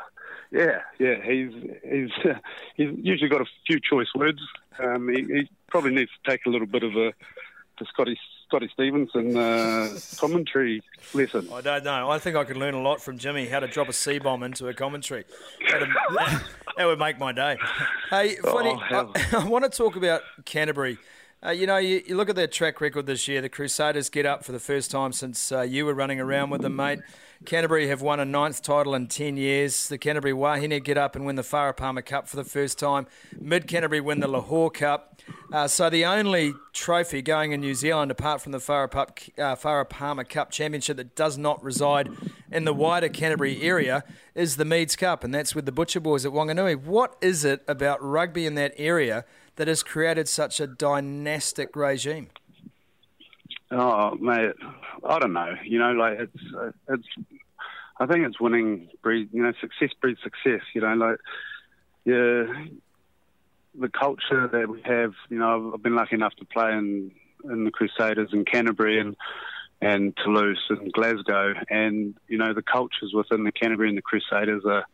yeah, 0.52 0.82
yeah. 1.00 1.16
He's 1.24 1.52
he's 1.84 2.12
uh, 2.26 2.36
he's 2.76 2.90
usually 3.02 3.30
got 3.30 3.42
a 3.42 3.46
few 3.68 3.80
choice 3.80 4.08
words. 4.16 4.40
Um, 4.80 5.10
he, 5.10 5.24
he, 5.24 5.50
probably 5.68 5.96
needs 5.96 6.12
to 6.24 6.30
take 6.30 6.46
a 6.46 6.50
little 6.50 6.68
bit 6.68 6.84
of 6.84 6.96
a 6.96 7.14
the 7.80 7.86
Scotty 7.92 8.18
Scotty 8.54 8.70
Stevenson 8.72 9.36
uh, 9.36 9.98
commentary 10.20 10.84
lesson. 11.16 11.50
I 11.52 11.62
don't 11.62 11.84
know. 11.84 12.12
I 12.12 12.20
think 12.20 12.36
I 12.36 12.44
could 12.44 12.56
learn 12.56 12.76
a 12.76 12.82
lot 12.84 13.02
from 13.02 13.18
Jimmy 13.18 13.48
how 13.48 13.60
to 13.60 13.68
drop 13.68 13.90
a 13.90 13.94
C 13.94 14.20
bomb 14.20 14.44
into 14.44 14.68
a 14.68 14.76
commentary. 14.76 15.24
That, 15.72 15.88
that 16.78 16.86
would 16.86 17.00
make 17.00 17.18
my 17.18 17.32
day. 17.32 17.58
Hey, 18.12 18.36
funny. 18.36 18.80
Oh, 18.92 19.12
I, 19.16 19.38
I, 19.38 19.46
want 19.46 19.64
to 19.64 19.76
talk 19.76 19.96
about 19.96 20.22
Canterbury. 20.46 21.00
Uh, 21.46 21.50
you 21.50 21.68
know, 21.68 21.76
you, 21.76 22.02
you, 22.08 22.16
look 22.16 22.30
at 22.30 22.38
their 22.38 22.48
track 22.48 22.80
record 22.80 23.06
this 23.06 23.28
year. 23.28 23.42
The 23.42 23.50
Crusaders 23.50 24.10
get 24.10 24.26
up 24.26 24.46
for 24.46 24.54
the 24.54 24.62
first 24.62 24.90
time 24.90 25.12
since 25.12 25.52
uh, 25.52 25.62
you 25.62 25.86
were 25.86 25.94
running 25.94 26.22
around 26.22 26.52
with 26.52 26.62
them, 26.62 26.78
mate. 26.78 27.00
Canterbury 27.44 27.90
have 27.90 28.02
won 28.02 28.22
a 28.22 28.26
ninth 28.26 28.62
title 28.62 28.96
in 28.96 29.08
10 29.08 29.36
years. 29.36 29.90
The 29.90 29.98
Canterbury 29.98 30.34
Wahine 30.34 30.82
get 30.82 30.98
up 30.98 31.18
and 31.18 31.26
win 31.26 31.36
the 31.36 31.42
Farah 31.42 31.76
Palmer 31.76 32.02
Cup 32.02 32.30
for 32.30 32.38
the 32.38 32.46
first 32.46 32.80
time. 32.80 33.08
Mid 33.38 33.68
Canterbury 33.68 34.00
win 34.00 34.22
the 34.22 34.28
Lochore 34.28 34.74
Cup. 34.74 35.20
Uh, 35.52 35.68
so 35.68 35.90
the 35.90 36.06
only 36.06 36.54
trophy 36.72 37.22
going 37.22 37.52
in 37.52 37.60
New 37.60 37.76
Zealand, 37.76 38.10
apart 38.10 38.42
from 38.42 38.54
the 38.54 38.60
Farah, 38.60 38.90
Pup, 38.90 39.20
uh, 39.38 39.56
Farah 39.58 39.90
Palmer 39.90 40.24
Cup 40.24 40.50
Championship, 40.50 40.96
that 40.96 41.14
does 41.14 41.38
not 41.38 41.62
reside 41.62 42.10
in 42.54 42.64
the 42.64 42.74
wider 42.74 43.10
Canterbury 43.10 43.62
area, 43.62 44.06
is 44.34 44.56
the 44.56 44.64
Meads 44.66 44.96
Cup, 44.96 45.26
and 45.26 45.36
that's 45.36 45.54
with 45.54 45.66
the 45.66 45.74
Butcher 45.74 46.00
Boys 46.00 46.26
at 46.26 46.32
Wanganui. 46.32 46.82
What 46.82 47.18
is 47.20 47.44
it 47.44 47.64
about 47.68 48.02
rugby 48.02 48.46
in 48.46 48.56
that 48.56 48.74
area 48.78 49.26
that 49.56 49.68
has 49.68 49.84
created 49.84 50.28
such 50.28 50.60
a 50.60 50.68
dynastic 50.68 51.76
regime? 51.76 52.30
Oh, 53.72 54.16
mate, 54.16 54.54
I 55.08 55.20
don't 55.20 55.34
know. 55.34 55.56
You 55.64 55.80
know, 55.80 55.92
like 55.92 56.20
it's 56.20 56.78
it's. 56.90 57.08
I 58.00 58.06
think 58.08 58.26
it's 58.26 58.40
winning 58.40 58.90
breed. 59.02 59.30
You 59.32 59.44
know, 59.44 59.54
success 59.62 59.90
breeds 60.02 60.20
success. 60.24 60.62
You 60.74 60.82
know, 60.82 60.94
like 60.94 61.18
yeah, 62.06 62.44
the 63.80 63.90
culture 63.90 64.48
that 64.48 64.70
we 64.70 64.82
have. 64.84 65.14
You 65.30 65.40
know, 65.40 65.72
I've 65.74 65.84
been 65.84 65.96
lucky 65.96 66.16
enough 66.16 66.36
to 66.36 66.46
play 66.46 66.72
in 66.72 67.12
in 67.46 67.66
the 67.66 67.72
Crusaders 67.72 68.30
in 68.32 68.46
Canterbury 68.46 69.00
and 69.00 69.16
and 69.82 70.16
Toulouse 70.24 70.64
and 70.70 70.92
Glasgow, 70.94 71.54
and 71.70 72.16
you 72.28 72.38
know 72.38 72.54
the 72.54 72.62
cultures 72.62 73.12
within 73.14 73.44
the 73.44 73.52
Canterbury 73.52 73.90
and 73.90 73.98
the 73.98 74.02
Crusaders 74.02 74.64
are, 74.66 74.86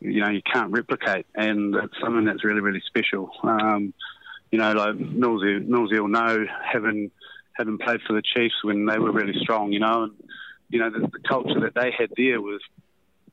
you 0.00 0.20
know, 0.20 0.30
you 0.30 0.42
can't 0.42 0.72
replicate, 0.72 1.26
and 1.34 1.74
it's 1.74 1.94
something 2.02 2.24
that's 2.24 2.44
really 2.44 2.60
really 2.60 2.82
special. 2.86 3.30
Um, 3.42 3.94
you 4.50 4.58
know, 4.58 4.72
like 4.72 4.96
Millsy, 4.96 5.66
Millsy 5.66 6.00
will 6.00 6.08
know 6.08 6.44
having 6.72 7.10
having 7.52 7.78
played 7.78 8.00
for 8.06 8.14
the 8.14 8.22
Chiefs 8.22 8.54
when 8.64 8.86
they 8.86 8.98
were 8.98 9.12
really 9.12 9.38
strong, 9.40 9.72
you 9.72 9.80
know, 9.80 10.04
and 10.04 10.12
you 10.68 10.78
know 10.78 10.90
the, 10.90 11.00
the 11.00 11.28
culture 11.28 11.60
that 11.60 11.74
they 11.74 11.92
had 11.96 12.10
there 12.16 12.40
was 12.40 12.60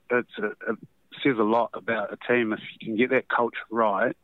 it's 0.10 0.30
a, 0.40 0.48
it 0.72 0.78
says 1.24 1.36
a 1.40 1.44
lot 1.44 1.72
about 1.74 2.14
a 2.14 2.18
team 2.28 2.54
if 2.54 2.60
you 2.80 2.88
can 2.88 2.98
get 2.98 3.10
that 3.10 3.28
culture 3.30 3.58
right 3.72 4.16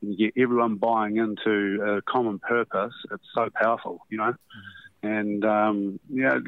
and 0.00 0.18
you 0.18 0.30
get 0.30 0.42
everyone 0.42 0.76
buying 0.76 1.16
into 1.16 1.82
a 1.82 2.02
common 2.02 2.38
purpose. 2.38 2.92
It's 3.10 3.24
so 3.34 3.48
powerful, 3.54 4.04
you 4.10 4.18
know, 4.18 4.34
and 5.02 5.44
um, 5.44 6.00
you 6.12 6.22
know 6.24 6.40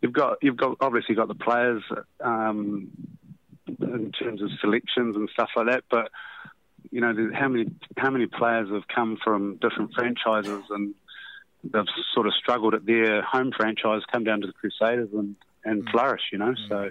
you've 0.00 0.12
got 0.12 0.38
you've 0.42 0.56
got 0.56 0.76
obviously 0.80 1.14
got 1.14 1.28
the 1.28 1.34
players 1.34 1.82
um, 2.20 2.90
in 3.66 4.12
terms 4.12 4.42
of 4.42 4.50
selections 4.60 5.16
and 5.16 5.28
stuff 5.30 5.50
like 5.56 5.66
that, 5.66 5.84
but 5.90 6.10
you 6.90 7.00
know 7.00 7.30
how 7.34 7.48
many 7.48 7.70
how 7.96 8.10
many 8.10 8.26
players 8.26 8.68
have 8.70 8.86
come 8.88 9.18
from 9.22 9.56
different 9.56 9.94
franchises 9.94 10.62
and 10.70 10.94
they've 11.72 11.84
sort 12.12 12.26
of 12.26 12.34
struggled 12.34 12.74
at 12.74 12.84
their 12.86 13.22
home 13.22 13.52
franchise, 13.56 14.02
come 14.10 14.24
down 14.24 14.40
to 14.42 14.46
the 14.46 14.52
Crusaders 14.52 15.08
and, 15.12 15.36
and 15.64 15.84
mm. 15.84 15.90
flourish. 15.90 16.22
You 16.32 16.38
know, 16.38 16.52
mm. 16.52 16.68
so 16.68 16.90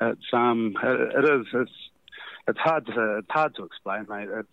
yeah. 0.00 0.10
it's 0.10 0.26
um 0.32 0.76
it, 0.82 1.24
it 1.24 1.24
is 1.24 1.46
it's 1.54 1.72
it's 2.48 2.58
hard 2.58 2.86
to 2.86 3.18
it's 3.18 3.30
hard 3.30 3.54
to 3.56 3.64
explain, 3.64 4.06
mate. 4.08 4.28
It's 4.30 4.48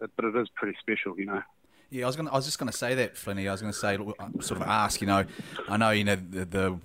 it, 0.00 0.10
but 0.16 0.24
it 0.24 0.36
is 0.36 0.48
pretty 0.54 0.76
special. 0.80 1.18
You 1.18 1.26
know. 1.26 1.42
Yeah, 1.90 2.04
I 2.04 2.06
was 2.06 2.16
gonna 2.16 2.30
I 2.30 2.36
was 2.36 2.46
just 2.46 2.58
going 2.58 2.70
to 2.70 2.76
say 2.76 2.94
that, 2.94 3.14
Flinny. 3.14 3.48
I 3.48 3.52
was 3.52 3.60
going 3.60 3.72
to 3.72 3.78
say, 3.78 3.96
sort 4.40 4.60
of 4.60 4.62
ask. 4.62 5.00
You 5.00 5.06
know, 5.06 5.24
I 5.68 5.76
know 5.76 5.90
you 5.90 6.04
know 6.04 6.16
the, 6.16 6.44
the 6.44 6.78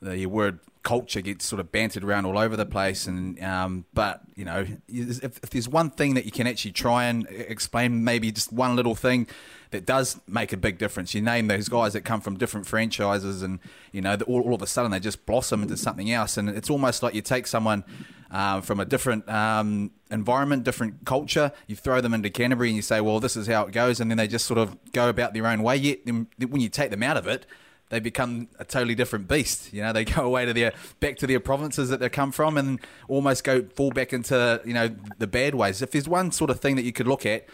the 0.00 0.26
word 0.26 0.60
culture 0.82 1.20
gets 1.20 1.44
sort 1.44 1.60
of 1.60 1.70
bantered 1.70 2.02
around 2.04 2.24
all 2.24 2.38
over 2.38 2.56
the 2.56 2.64
place, 2.64 3.06
and 3.06 3.42
um, 3.42 3.84
but 3.92 4.22
you 4.34 4.44
know, 4.44 4.66
if, 4.88 5.22
if, 5.22 5.50
there's 5.50 5.68
one 5.68 5.90
thing 5.90 6.14
that 6.14 6.24
you 6.24 6.30
can 6.30 6.46
actually 6.46 6.72
try 6.72 7.04
and 7.04 7.26
explain, 7.28 8.04
maybe 8.04 8.32
just 8.32 8.52
one 8.52 8.74
little 8.76 8.94
thing 8.94 9.26
that 9.70 9.84
does 9.84 10.18
make 10.26 10.52
a 10.52 10.56
big 10.56 10.78
difference. 10.78 11.14
You 11.14 11.20
name 11.20 11.46
those 11.46 11.68
guys 11.68 11.92
that 11.92 12.02
come 12.02 12.22
from 12.22 12.38
different 12.38 12.66
franchises, 12.66 13.42
and 13.42 13.58
you 13.92 14.00
know, 14.00 14.16
all, 14.26 14.40
all 14.40 14.54
of 14.54 14.62
a 14.62 14.66
sudden 14.66 14.90
they 14.90 15.00
just 15.00 15.26
blossom 15.26 15.62
into 15.62 15.76
something 15.76 16.10
else, 16.10 16.36
and 16.36 16.48
it's 16.48 16.70
almost 16.70 17.02
like 17.02 17.14
you 17.14 17.22
take 17.22 17.46
someone. 17.46 17.84
Um, 18.30 18.60
from 18.60 18.78
a 18.78 18.84
different 18.84 19.26
um, 19.26 19.90
environment, 20.10 20.62
different 20.62 21.06
culture. 21.06 21.50
You 21.66 21.76
throw 21.76 22.02
them 22.02 22.12
into 22.12 22.28
Canterbury 22.28 22.68
and 22.68 22.76
you 22.76 22.82
say, 22.82 23.00
well, 23.00 23.20
this 23.20 23.38
is 23.38 23.46
how 23.46 23.64
it 23.64 23.72
goes. 23.72 24.00
And 24.00 24.10
then 24.10 24.18
they 24.18 24.28
just 24.28 24.44
sort 24.44 24.58
of 24.58 24.76
go 24.92 25.08
about 25.08 25.32
their 25.32 25.46
own 25.46 25.62
way. 25.62 25.76
Yet, 25.76 26.00
when 26.04 26.60
you 26.60 26.68
take 26.68 26.90
them 26.90 27.02
out 27.02 27.16
of 27.16 27.26
it, 27.26 27.46
they 27.90 28.00
become 28.00 28.48
a 28.58 28.64
totally 28.64 28.94
different 28.94 29.28
beast. 29.28 29.72
You 29.72 29.82
know, 29.82 29.92
they 29.92 30.04
go 30.04 30.24
away 30.24 30.44
to 30.46 30.52
their 30.52 30.72
back 31.00 31.16
to 31.18 31.26
their 31.26 31.40
provinces 31.40 31.88
that 31.90 32.00
they 32.00 32.08
come 32.08 32.32
from, 32.32 32.56
and 32.56 32.80
almost 33.08 33.44
go 33.44 33.62
fall 33.62 33.90
back 33.90 34.12
into 34.12 34.60
you 34.64 34.74
know 34.74 34.94
the 35.18 35.26
bad 35.26 35.54
ways. 35.54 35.82
If 35.82 35.92
there's 35.92 36.08
one 36.08 36.32
sort 36.32 36.50
of 36.50 36.60
thing 36.60 36.76
that 36.76 36.84
you 36.84 36.92
could 36.92 37.06
look 37.06 37.24
at 37.26 37.46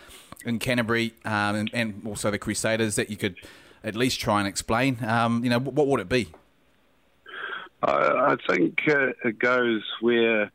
in 0.45 0.59
Canterbury 0.59 1.15
um, 1.25 1.57
and, 1.57 1.71
and, 1.73 2.03
also 2.07 2.31
the 2.31 2.39
Crusaders 2.39 2.97
that 2.97 3.09
you 3.09 3.17
could 3.17 3.37
at 3.83 3.97
least 3.97 4.21
try 4.21 4.41
and 4.41 4.49
explain, 4.49 5.03
um, 5.03 5.43
you 5.43 5.49
know, 5.49 5.59
what 5.59 5.87
would 5.87 6.01
it 6.01 6.09
be? 6.09 6.29
I 7.83 8.37
think 8.49 8.81
uh, 8.89 9.13
it 9.25 9.39
goes 9.39 9.83
where 10.01 10.51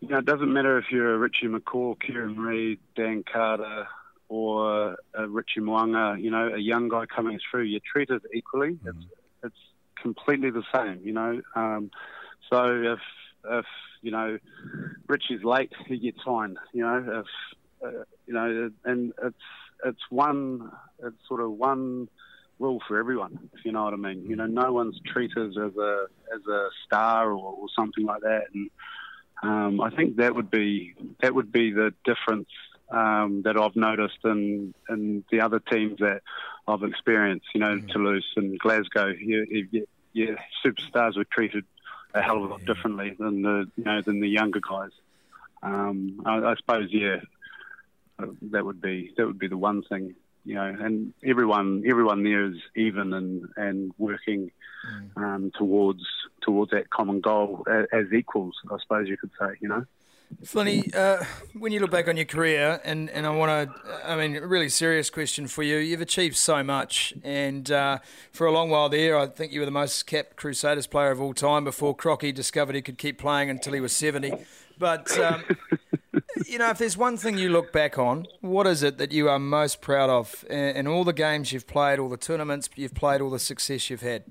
you 0.00 0.08
know 0.08 0.18
it 0.18 0.24
doesn't 0.24 0.52
matter 0.52 0.78
if 0.78 0.86
you're 0.90 1.14
a 1.14 1.18
Richie 1.18 1.48
McCaw, 1.48 1.98
Kieran 2.00 2.38
Read, 2.38 2.78
Dan 2.94 3.24
Carter, 3.30 3.88
or 4.30 4.96
a 5.12 5.28
Richie 5.28 5.58
Mo'unga, 5.60 6.16
you 6.22 6.30
know, 6.30 6.54
a 6.54 6.58
young 6.58 6.88
guy 6.88 7.04
coming 7.04 7.40
through, 7.50 7.64
you're 7.64 7.80
treated 7.92 8.22
equally. 8.32 8.74
Mm-hmm. 8.74 8.88
It's, 8.88 9.06
it's 9.42 9.56
completely 10.00 10.50
the 10.50 10.62
same, 10.72 11.00
you 11.02 11.12
know. 11.12 11.42
Um, 11.56 11.90
so 12.48 12.94
if 12.94 13.00
if 13.44 13.66
you 14.02 14.12
know 14.12 14.38
Richie's 15.08 15.42
late, 15.42 15.72
he 15.86 15.98
gets 15.98 16.22
fined. 16.24 16.58
You 16.72 16.82
know, 16.82 17.22
if 17.22 17.26
uh, 17.84 18.04
you 18.26 18.34
know, 18.34 18.70
and 18.84 19.12
it's 19.20 19.36
it's 19.84 20.02
one 20.10 20.70
it's 21.02 21.16
sort 21.26 21.40
of 21.40 21.50
one 21.50 22.08
rule 22.60 22.80
for 22.86 23.00
everyone. 23.00 23.50
If 23.52 23.64
you 23.64 23.72
know 23.72 23.82
what 23.82 23.94
I 23.94 23.96
mean. 23.96 24.26
You 24.26 24.36
know, 24.36 24.46
no 24.46 24.72
one's 24.72 25.00
treated 25.12 25.58
as 25.58 25.76
a 25.76 26.06
as 26.32 26.46
a 26.46 26.68
star 26.86 27.32
or, 27.32 27.54
or 27.54 27.66
something 27.74 28.04
like 28.04 28.22
that. 28.22 28.44
And 28.54 28.70
um, 29.42 29.80
I 29.80 29.90
think 29.90 30.18
that 30.18 30.36
would 30.36 30.52
be 30.52 30.94
that 31.20 31.34
would 31.34 31.50
be 31.50 31.72
the 31.72 31.92
difference 32.04 32.48
um, 32.90 33.42
that 33.42 33.56
I've 33.56 33.76
noticed 33.76 34.18
in, 34.24 34.74
in 34.88 35.24
the 35.30 35.40
other 35.40 35.60
teams 35.60 35.98
that 35.98 36.22
I've 36.66 36.82
experienced, 36.82 37.46
you 37.54 37.60
know, 37.60 37.76
mm. 37.76 37.88
Toulouse 37.90 38.32
and 38.36 38.58
Glasgow. 38.58 39.06
You, 39.06 39.68
you, 39.70 39.86
you, 40.12 40.36
superstars 40.64 41.16
were 41.16 41.24
treated 41.24 41.64
a 42.14 42.22
hell 42.22 42.38
of 42.38 42.42
a 42.42 42.46
lot 42.46 42.60
yeah. 42.60 42.66
differently 42.66 43.16
than 43.18 43.42
the 43.42 43.70
you 43.76 43.84
know 43.84 44.02
than 44.02 44.20
the 44.20 44.28
younger 44.28 44.60
guys. 44.60 44.90
Um, 45.62 46.22
I, 46.24 46.38
I, 46.38 46.54
suppose, 46.56 46.88
yeah, 46.90 47.16
uh, 48.18 48.26
that 48.50 48.64
would 48.64 48.80
be 48.80 49.12
that 49.16 49.26
would 49.26 49.38
be 49.38 49.48
the 49.48 49.56
one 49.56 49.82
thing, 49.82 50.14
you 50.44 50.54
know. 50.54 50.64
And 50.64 51.14
everyone 51.24 51.84
everyone 51.86 52.24
there 52.24 52.46
is 52.46 52.56
even 52.74 53.12
and 53.12 53.48
and 53.56 53.92
working 53.98 54.50
mm. 54.86 55.22
um, 55.22 55.52
towards 55.56 56.02
towards 56.42 56.72
that 56.72 56.90
common 56.90 57.20
goal 57.20 57.64
as, 57.70 57.86
as 57.92 58.12
equals. 58.12 58.54
I 58.70 58.76
suppose 58.82 59.08
you 59.08 59.16
could 59.16 59.32
say, 59.38 59.56
you 59.60 59.68
know. 59.68 59.84
Flinny, 60.44 60.94
uh, 60.94 61.22
when 61.58 61.70
you 61.70 61.80
look 61.80 61.90
back 61.90 62.08
on 62.08 62.16
your 62.16 62.24
career, 62.24 62.80
and, 62.84 63.10
and 63.10 63.26
I 63.26 63.30
want 63.30 63.70
to, 63.70 64.08
I 64.08 64.16
mean, 64.16 64.36
a 64.36 64.46
really 64.46 64.70
serious 64.70 65.10
question 65.10 65.46
for 65.46 65.62
you. 65.62 65.76
You've 65.76 66.00
achieved 66.00 66.36
so 66.36 66.62
much, 66.62 67.12
and 67.22 67.70
uh, 67.70 67.98
for 68.32 68.46
a 68.46 68.52
long 68.52 68.70
while 68.70 68.88
there, 68.88 69.18
I 69.18 69.26
think 69.26 69.52
you 69.52 69.60
were 69.60 69.66
the 69.66 69.72
most 69.72 70.06
capped 70.06 70.36
Crusaders 70.36 70.86
player 70.86 71.10
of 71.10 71.20
all 71.20 71.34
time 71.34 71.64
before 71.64 71.94
Crocky 71.94 72.32
discovered 72.32 72.74
he 72.74 72.80
could 72.80 72.96
keep 72.96 73.18
playing 73.18 73.50
until 73.50 73.74
he 73.74 73.80
was 73.80 73.92
70. 73.92 74.32
But, 74.78 75.16
um, 75.18 75.44
you 76.46 76.58
know, 76.58 76.70
if 76.70 76.78
there's 76.78 76.96
one 76.96 77.18
thing 77.18 77.36
you 77.36 77.50
look 77.50 77.70
back 77.70 77.98
on, 77.98 78.26
what 78.40 78.66
is 78.66 78.82
it 78.82 78.96
that 78.96 79.12
you 79.12 79.28
are 79.28 79.38
most 79.38 79.82
proud 79.82 80.08
of 80.08 80.44
in, 80.48 80.76
in 80.76 80.86
all 80.86 81.04
the 81.04 81.12
games 81.12 81.52
you've 81.52 81.66
played, 81.66 81.98
all 81.98 82.08
the 82.08 82.16
tournaments 82.16 82.70
you've 82.76 82.94
played, 82.94 83.20
all 83.20 83.30
the 83.30 83.38
success 83.38 83.90
you've 83.90 84.00
had? 84.00 84.24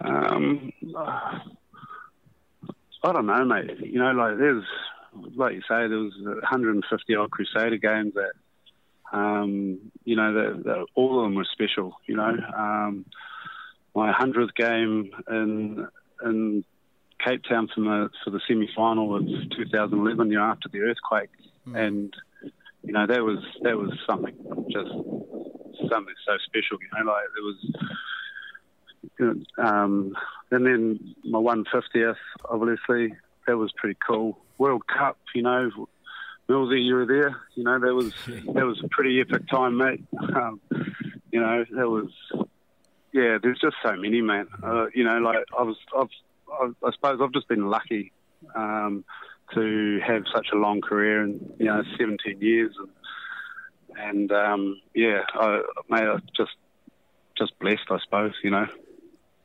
Um, 0.00 0.72
I 3.06 3.12
don't 3.12 3.26
know, 3.26 3.44
mate. 3.44 3.78
You 3.80 4.00
know, 4.00 4.10
like 4.10 4.36
there's, 4.36 4.64
like 5.36 5.54
you 5.54 5.60
say, 5.60 5.86
there 5.86 5.98
was 5.98 6.12
150 6.20 7.14
odd 7.14 7.30
Crusader 7.30 7.76
games 7.76 8.14
that, 8.14 8.32
um, 9.16 9.78
you 10.04 10.16
know, 10.16 10.32
that, 10.34 10.64
that 10.64 10.86
all 10.96 11.20
of 11.20 11.26
them 11.26 11.36
were 11.36 11.46
special. 11.52 11.96
You 12.06 12.16
know, 12.16 12.36
um, 12.56 13.04
my 13.94 14.10
hundredth 14.10 14.56
game 14.56 15.12
in 15.30 15.86
in 16.24 16.64
Cape 17.24 17.44
Town 17.48 17.68
for 17.72 17.80
the 17.80 18.10
for 18.24 18.30
the 18.30 18.40
semi 18.48 18.68
final 18.74 19.14
of 19.14 19.22
2011, 19.24 20.30
you 20.30 20.38
know, 20.38 20.42
after 20.42 20.68
the 20.68 20.80
earthquake, 20.80 21.30
mm. 21.68 21.76
and 21.76 22.12
you 22.82 22.92
know 22.92 23.06
that 23.06 23.22
was 23.22 23.38
that 23.62 23.76
was 23.76 23.92
something 24.04 24.34
just 24.70 24.90
something 25.90 26.14
so 26.26 26.36
special. 26.44 26.78
You 26.82 26.88
know, 26.92 27.12
like 27.12 27.24
there 27.34 27.44
was 27.44 27.56
um, 29.58 30.14
and 30.50 30.66
then 30.66 31.14
my 31.24 31.38
150th, 31.38 32.16
obviously, 32.48 33.14
that 33.46 33.56
was 33.56 33.72
pretty 33.76 33.98
cool. 34.06 34.38
World 34.58 34.86
Cup, 34.86 35.18
you 35.34 35.42
know, 35.42 35.70
Millsy, 36.48 36.84
you 36.84 36.94
were 36.94 37.06
there. 37.06 37.40
You 37.54 37.64
know, 37.64 37.78
that 37.78 37.94
was 37.94 38.12
that 38.26 38.64
was 38.64 38.80
a 38.84 38.88
pretty 38.88 39.20
epic 39.20 39.48
time, 39.48 39.76
mate. 39.76 40.04
Um, 40.34 40.60
you 41.32 41.40
know, 41.40 41.64
that 41.72 41.88
was 41.88 42.10
yeah. 43.12 43.38
There's 43.42 43.58
just 43.60 43.76
so 43.84 43.96
many, 43.96 44.22
man. 44.22 44.46
Uh, 44.62 44.86
you 44.94 45.04
know, 45.04 45.18
like 45.18 45.44
I 45.58 45.62
was, 45.62 45.76
I've, 45.96 46.08
I, 46.84 46.90
suppose 46.92 47.20
I've 47.20 47.32
just 47.32 47.48
been 47.48 47.68
lucky 47.68 48.12
um, 48.54 49.04
to 49.54 50.00
have 50.06 50.22
such 50.32 50.48
a 50.52 50.56
long 50.56 50.80
career 50.80 51.22
and 51.22 51.52
you 51.58 51.66
know, 51.66 51.82
17 51.98 52.40
years, 52.40 52.74
and, 52.78 54.30
and 54.30 54.32
um, 54.32 54.80
yeah, 54.94 55.22
I, 55.34 55.62
mate, 55.90 56.20
just 56.36 56.52
just 57.36 57.58
blessed, 57.58 57.90
I 57.90 57.98
suppose. 58.04 58.34
You 58.44 58.50
know. 58.50 58.66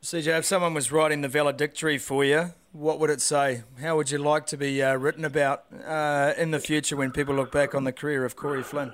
CJ, 0.02 0.38
if 0.40 0.44
someone 0.44 0.74
was 0.74 0.90
writing 0.90 1.20
the 1.20 1.28
valedictory 1.28 1.96
for 1.96 2.24
you, 2.24 2.54
what 2.72 2.98
would 2.98 3.08
it 3.08 3.20
say? 3.20 3.62
How 3.80 3.94
would 3.94 4.10
you 4.10 4.18
like 4.18 4.46
to 4.46 4.56
be 4.56 4.82
uh, 4.82 4.96
written 4.96 5.24
about 5.24 5.64
uh, 5.86 6.32
in 6.36 6.50
the 6.50 6.58
future 6.58 6.96
when 6.96 7.12
people 7.12 7.36
look 7.36 7.52
back 7.52 7.72
on 7.72 7.84
the 7.84 7.92
career 7.92 8.24
of 8.24 8.34
Corey 8.34 8.64
Flynn? 8.64 8.92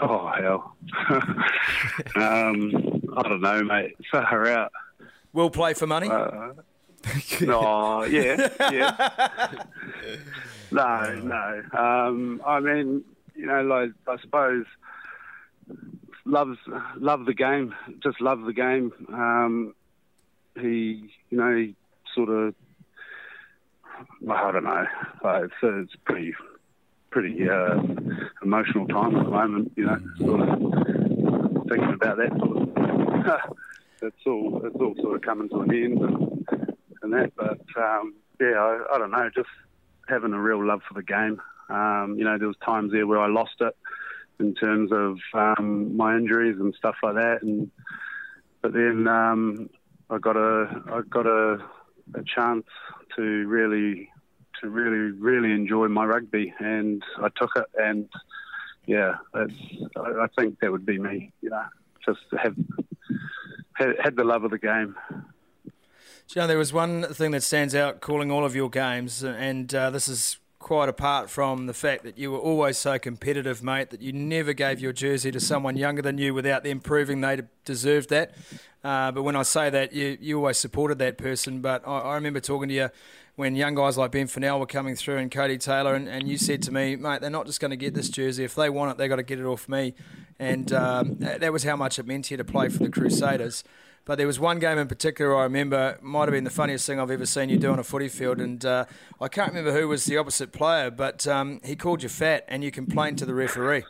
Oh, 0.00 0.32
hell. 0.34 0.76
um, 2.16 3.02
I 3.18 3.22
don't 3.22 3.42
know, 3.42 3.62
mate. 3.64 3.96
Far 4.10 4.46
out. 4.48 4.72
Will 5.34 5.50
play 5.50 5.74
for 5.74 5.86
money? 5.86 6.08
Uh, 6.08 6.52
no, 7.42 8.04
yeah, 8.04 8.48
yeah. 8.72 9.64
no, 10.70 11.20
no. 11.22 11.62
Um, 11.78 12.40
I 12.46 12.60
mean, 12.60 13.04
you 13.36 13.44
know, 13.44 13.60
like 13.60 13.90
I 14.06 14.16
suppose 14.22 14.64
loves 16.24 16.58
love 16.96 17.26
the 17.26 17.34
game, 17.34 17.74
just 18.02 18.22
love 18.22 18.40
the 18.42 18.54
game. 18.54 18.90
Um, 19.12 19.74
he, 20.60 21.10
you 21.30 21.38
know, 21.38 21.56
he 21.56 21.74
sort 22.14 22.28
of, 22.28 22.54
I 24.30 24.52
don't 24.52 24.64
know, 24.64 24.86
it's, 25.24 25.52
uh, 25.62 25.80
it's 25.80 25.96
pretty, 26.04 26.34
pretty 27.10 27.48
uh, 27.48 27.80
emotional 28.42 28.86
time 28.88 29.16
at 29.16 29.24
the 29.24 29.30
moment. 29.30 29.72
You 29.76 29.86
know, 29.86 30.00
sort 30.18 30.40
of 30.40 30.48
thinking 31.68 31.94
about 31.94 32.16
that 32.18 32.32
sort 32.38 32.56
of. 32.56 33.56
it's 34.02 34.16
all 34.26 34.62
it's 34.64 34.76
all 34.76 34.94
sort 35.00 35.16
of 35.16 35.22
coming 35.22 35.48
to 35.50 35.60
an 35.60 35.74
end 35.74 35.98
and, 36.00 36.46
and 37.02 37.12
that. 37.12 37.32
But 37.36 37.60
um, 37.76 38.14
yeah, 38.40 38.54
I, 38.56 38.94
I 38.94 38.98
don't 38.98 39.10
know, 39.10 39.30
just 39.34 39.48
having 40.08 40.32
a 40.32 40.40
real 40.40 40.64
love 40.64 40.82
for 40.86 40.94
the 40.94 41.02
game. 41.02 41.40
Um, 41.68 42.16
you 42.18 42.24
know, 42.24 42.38
there 42.38 42.48
was 42.48 42.56
times 42.64 42.92
there 42.92 43.06
where 43.06 43.20
I 43.20 43.28
lost 43.28 43.60
it 43.60 43.76
in 44.40 44.54
terms 44.54 44.90
of 44.92 45.18
um, 45.34 45.96
my 45.96 46.16
injuries 46.16 46.56
and 46.58 46.74
stuff 46.74 46.96
like 47.02 47.16
that, 47.16 47.42
and 47.42 47.70
but 48.62 48.72
then 48.72 49.06
um, 49.06 49.70
I 50.10 50.18
got 50.18 50.36
a 50.36 50.82
I 50.90 51.00
got 51.08 51.26
a, 51.26 51.58
a 52.14 52.22
chance 52.34 52.64
to 53.16 53.22
really 53.22 54.10
to 54.60 54.68
really 54.68 55.12
really 55.12 55.52
enjoy 55.52 55.88
my 55.88 56.04
rugby, 56.04 56.52
and 56.58 57.02
I 57.18 57.28
took 57.36 57.50
it, 57.56 57.66
and 57.76 58.08
yeah, 58.86 59.16
I, 59.34 59.46
I 59.96 60.26
think 60.38 60.60
that 60.60 60.72
would 60.72 60.86
be 60.86 60.98
me. 60.98 61.32
You 61.42 61.50
know, 61.50 61.64
just 62.04 62.20
have 62.42 62.56
had, 63.74 63.96
had 64.02 64.16
the 64.16 64.24
love 64.24 64.44
of 64.44 64.50
the 64.50 64.58
game. 64.58 64.96
You 66.34 66.42
know, 66.42 66.46
there 66.46 66.58
was 66.58 66.72
one 66.72 67.04
thing 67.04 67.30
that 67.30 67.42
stands 67.42 67.74
out 67.74 68.00
calling 68.00 68.30
all 68.30 68.44
of 68.44 68.54
your 68.54 68.68
games, 68.68 69.22
and 69.22 69.74
uh, 69.74 69.90
this 69.90 70.08
is 70.08 70.38
quite 70.58 70.88
apart 70.88 71.30
from 71.30 71.66
the 71.66 71.72
fact 71.72 72.02
that 72.04 72.18
you 72.18 72.30
were 72.30 72.38
always 72.38 72.76
so 72.76 72.98
competitive, 72.98 73.62
mate, 73.62 73.90
that 73.90 74.02
you 74.02 74.12
never 74.12 74.52
gave 74.52 74.80
your 74.80 74.92
jersey 74.92 75.30
to 75.30 75.40
someone 75.40 75.76
younger 75.76 76.02
than 76.02 76.18
you 76.18 76.34
without 76.34 76.64
them 76.64 76.80
proving 76.80 77.20
they 77.20 77.40
deserved 77.64 78.10
that. 78.10 78.32
Uh, 78.84 79.10
but 79.12 79.22
when 79.22 79.36
I 79.36 79.42
say 79.42 79.70
that, 79.70 79.92
you, 79.92 80.16
you 80.20 80.36
always 80.38 80.58
supported 80.58 80.98
that 80.98 81.18
person. 81.18 81.60
But 81.60 81.86
I, 81.86 81.98
I 81.98 82.14
remember 82.14 82.40
talking 82.40 82.68
to 82.68 82.74
you 82.74 82.90
when 83.36 83.54
young 83.54 83.74
guys 83.74 83.96
like 83.96 84.10
Ben 84.10 84.26
Funnell 84.26 84.58
were 84.58 84.66
coming 84.66 84.96
through 84.96 85.16
and 85.18 85.30
Codie 85.30 85.60
Taylor, 85.60 85.94
and, 85.94 86.08
and 86.08 86.28
you 86.28 86.36
said 86.36 86.62
to 86.62 86.72
me, 86.72 86.96
mate, 86.96 87.20
they're 87.20 87.30
not 87.30 87.46
just 87.46 87.60
going 87.60 87.70
to 87.70 87.76
get 87.76 87.94
this 87.94 88.08
jersey. 88.08 88.44
If 88.44 88.54
they 88.54 88.68
want 88.68 88.92
it, 88.92 88.98
they've 88.98 89.08
got 89.08 89.16
to 89.16 89.22
get 89.22 89.38
it 89.38 89.44
off 89.44 89.68
me. 89.68 89.94
And 90.38 90.72
um, 90.72 91.16
that 91.18 91.52
was 91.52 91.64
how 91.64 91.76
much 91.76 91.98
it 91.98 92.06
meant 92.06 92.26
to 92.26 92.34
you 92.34 92.38
to 92.38 92.44
play 92.44 92.68
for 92.68 92.78
the 92.78 92.90
Crusaders. 92.90 93.64
But 94.08 94.16
there 94.16 94.26
was 94.26 94.40
one 94.40 94.58
game 94.58 94.78
in 94.78 94.88
particular 94.88 95.36
I 95.36 95.42
remember 95.42 95.98
might 96.00 96.22
have 96.22 96.30
been 96.30 96.44
the 96.44 96.50
funniest 96.50 96.86
thing 96.86 96.98
I've 96.98 97.10
ever 97.10 97.26
seen 97.26 97.50
you 97.50 97.58
do 97.58 97.70
on 97.70 97.78
a 97.78 97.84
footy 97.84 98.08
field, 98.08 98.40
and 98.40 98.64
uh, 98.64 98.86
I 99.20 99.28
can't 99.28 99.48
remember 99.52 99.78
who 99.78 99.86
was 99.86 100.06
the 100.06 100.16
opposite 100.16 100.50
player, 100.50 100.90
but 100.90 101.26
um, 101.26 101.60
he 101.62 101.76
called 101.76 102.02
you 102.02 102.08
fat, 102.08 102.46
and 102.48 102.64
you 102.64 102.70
complained 102.70 103.18
to 103.18 103.26
the 103.26 103.34
referee. 103.34 103.84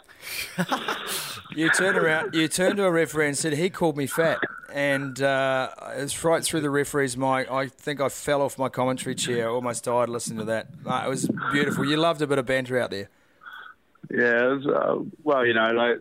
You 1.55 1.71
turned 1.71 1.97
around, 1.97 2.35
you 2.35 2.49
turned 2.49 2.77
to 2.77 2.85
a 2.85 2.91
referee 2.91 3.29
and 3.29 3.37
said 3.37 3.53
he 3.53 3.71
called 3.71 3.97
me 3.97 4.07
fat, 4.07 4.39
and 4.73 5.21
uh, 5.21 5.71
it 5.97 6.03
was 6.03 6.25
right 6.25 6.43
through 6.45 6.61
the 6.61 6.71
referee's 6.71 7.17
mic. 7.17 7.51
I 7.51 7.69
think 7.69 8.01
I 8.01 8.09
fell 8.09 8.43
off 8.43 8.59
my 8.59 8.69
commentary 8.69 9.15
chair, 9.15 9.49
almost 9.49 9.85
died 9.85 10.09
listening 10.09 10.39
to 10.39 10.45
that. 10.45 10.69
Uh, 10.87 11.03
it 11.07 11.09
was 11.09 11.29
beautiful. 11.53 11.85
You 11.85 11.97
loved 11.97 12.23
a 12.23 12.27
bit 12.27 12.39
of 12.39 12.47
banter 12.47 12.79
out 12.79 12.91
there. 12.91 13.09
Yeah, 14.11 14.47
was, 14.47 14.67
uh, 14.67 14.99
well, 15.23 15.45
you 15.45 15.55
know, 15.55 15.71
like 15.73 16.01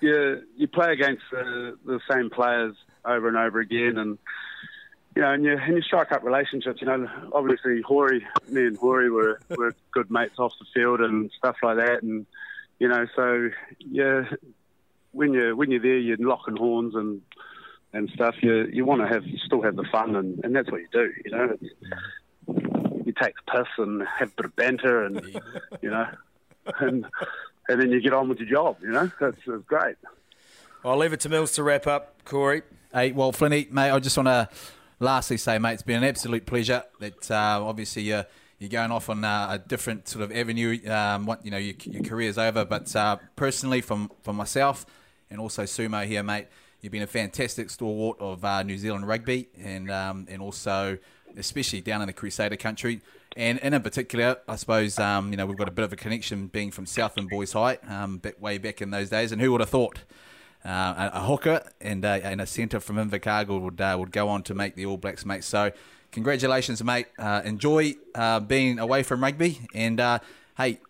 You 0.00 0.42
you 0.56 0.68
play 0.68 0.92
against 0.92 1.22
the, 1.30 1.76
the 1.84 2.00
same 2.10 2.30
players 2.30 2.74
over 3.04 3.28
and 3.28 3.36
over 3.36 3.60
again, 3.60 3.98
and 3.98 4.18
you 5.14 5.22
know, 5.22 5.32
and 5.32 5.44
you 5.44 5.56
and 5.56 5.76
you 5.76 5.82
strike 5.82 6.12
up 6.12 6.22
relationships. 6.22 6.80
You 6.80 6.86
know, 6.86 7.08
obviously, 7.32 7.82
Hori, 7.82 8.26
me 8.48 8.66
and 8.66 8.76
Hori 8.76 9.10
were 9.10 9.40
were 9.56 9.74
good 9.92 10.10
mates 10.10 10.38
off 10.38 10.52
the 10.58 10.66
field 10.74 11.00
and 11.00 11.30
stuff 11.36 11.56
like 11.62 11.76
that, 11.76 12.02
and 12.02 12.26
you 12.78 12.88
know, 12.88 13.06
so 13.16 13.50
yeah, 13.78 14.24
when 15.12 15.32
you 15.32 15.56
when 15.56 15.70
you're 15.70 15.80
there, 15.80 15.98
you're 15.98 16.16
locking 16.18 16.56
horns 16.56 16.94
and 16.94 17.20
and 17.92 18.10
stuff. 18.10 18.36
You 18.42 18.68
you 18.72 18.84
want 18.84 19.00
to 19.02 19.08
have 19.08 19.24
still 19.44 19.62
have 19.62 19.76
the 19.76 19.86
fun, 19.90 20.16
and, 20.16 20.44
and 20.44 20.54
that's 20.54 20.70
what 20.70 20.80
you 20.80 20.88
do. 20.92 21.12
You 21.24 21.30
know, 21.30 21.56
it's, 21.60 23.06
you 23.06 23.12
take 23.20 23.34
the 23.46 23.52
piss 23.52 23.68
and 23.78 24.02
have 24.18 24.28
a 24.28 24.34
bit 24.36 24.46
of 24.46 24.56
banter, 24.56 25.04
and 25.04 25.20
you 25.82 25.90
know, 25.90 26.06
and 26.78 27.06
and 27.68 27.80
then 27.80 27.90
you 27.90 28.00
get 28.00 28.12
on 28.12 28.28
with 28.28 28.38
your 28.38 28.48
job. 28.48 28.76
You 28.82 28.90
know, 28.90 29.10
that's, 29.20 29.36
that's 29.46 29.64
great. 29.66 29.96
I'll 30.84 30.96
leave 30.96 31.12
it 31.12 31.20
to 31.20 31.28
Mills 31.28 31.52
to 31.52 31.62
wrap 31.62 31.86
up, 31.86 32.24
Corey. 32.24 32.62
Hey, 32.92 33.12
well, 33.12 33.32
Flinny, 33.32 33.70
mate, 33.70 33.90
I 33.90 33.98
just 33.98 34.16
want 34.16 34.28
to 34.28 34.48
lastly 35.00 35.36
say, 35.36 35.58
mate, 35.58 35.74
it's 35.74 35.82
been 35.82 35.98
an 35.98 36.08
absolute 36.08 36.46
pleasure. 36.46 36.84
That 37.00 37.30
uh, 37.30 37.64
obviously 37.64 38.02
you're 38.02 38.26
you're 38.58 38.70
going 38.70 38.90
off 38.90 39.08
on 39.08 39.24
uh, 39.24 39.48
a 39.50 39.58
different 39.58 40.08
sort 40.08 40.24
of 40.24 40.32
avenue. 40.32 40.78
Um, 40.90 41.26
what 41.26 41.44
you 41.44 41.50
know, 41.50 41.58
your, 41.58 41.74
your 41.84 42.02
career's 42.02 42.38
over, 42.38 42.64
but 42.64 42.94
uh, 42.96 43.18
personally, 43.36 43.80
from 43.80 44.10
from 44.22 44.36
myself 44.36 44.86
and 45.30 45.40
also 45.40 45.64
Sumo 45.64 46.06
here, 46.06 46.22
mate, 46.22 46.46
you've 46.80 46.92
been 46.92 47.02
a 47.02 47.06
fantastic 47.06 47.70
stalwart 47.70 48.18
of 48.20 48.44
uh, 48.44 48.62
New 48.62 48.78
Zealand 48.78 49.06
rugby, 49.06 49.48
and 49.62 49.90
um, 49.90 50.26
and 50.30 50.40
also 50.40 50.98
especially 51.36 51.80
down 51.80 52.00
in 52.00 52.06
the 52.06 52.12
Crusader 52.12 52.56
country. 52.56 53.00
And, 53.38 53.62
and 53.62 53.72
in 53.72 53.82
particular, 53.82 54.38
I 54.48 54.56
suppose 54.56 54.98
um, 54.98 55.30
you 55.30 55.36
know 55.36 55.46
we've 55.46 55.56
got 55.56 55.68
a 55.68 55.72
bit 55.72 55.84
of 55.84 55.92
a 55.92 55.96
connection 55.96 56.48
being 56.48 56.72
from 56.72 56.86
Southland 56.86 57.30
Boys 57.30 57.52
High, 57.52 57.78
um, 57.88 58.18
back, 58.18 58.42
way 58.42 58.58
back 58.58 58.82
in 58.82 58.90
those 58.90 59.10
days. 59.10 59.30
And 59.30 59.40
who 59.40 59.52
would 59.52 59.60
have 59.60 59.70
thought 59.70 60.00
uh, 60.64 61.10
a, 61.14 61.18
a, 61.18 61.20
hooker 61.20 61.62
and, 61.80 62.04
uh, 62.04 62.18
and 62.24 62.40
a 62.40 62.46
centre 62.46 62.80
from 62.80 62.96
Invercargill 62.96 63.60
would 63.60 63.80
uh, 63.80 63.96
would 63.96 64.10
go 64.10 64.28
on 64.28 64.42
to 64.42 64.54
make 64.54 64.74
the 64.74 64.84
All 64.86 64.96
Blacks, 64.96 65.24
mate. 65.24 65.44
So 65.44 65.70
congratulations, 66.10 66.82
mate. 66.82 67.06
Uh, 67.16 67.40
enjoy 67.44 67.94
uh, 68.16 68.40
being 68.40 68.80
away 68.80 69.04
from 69.04 69.22
rugby, 69.22 69.60
and 69.72 70.00
uh, 70.00 70.18
hey. 70.58 70.80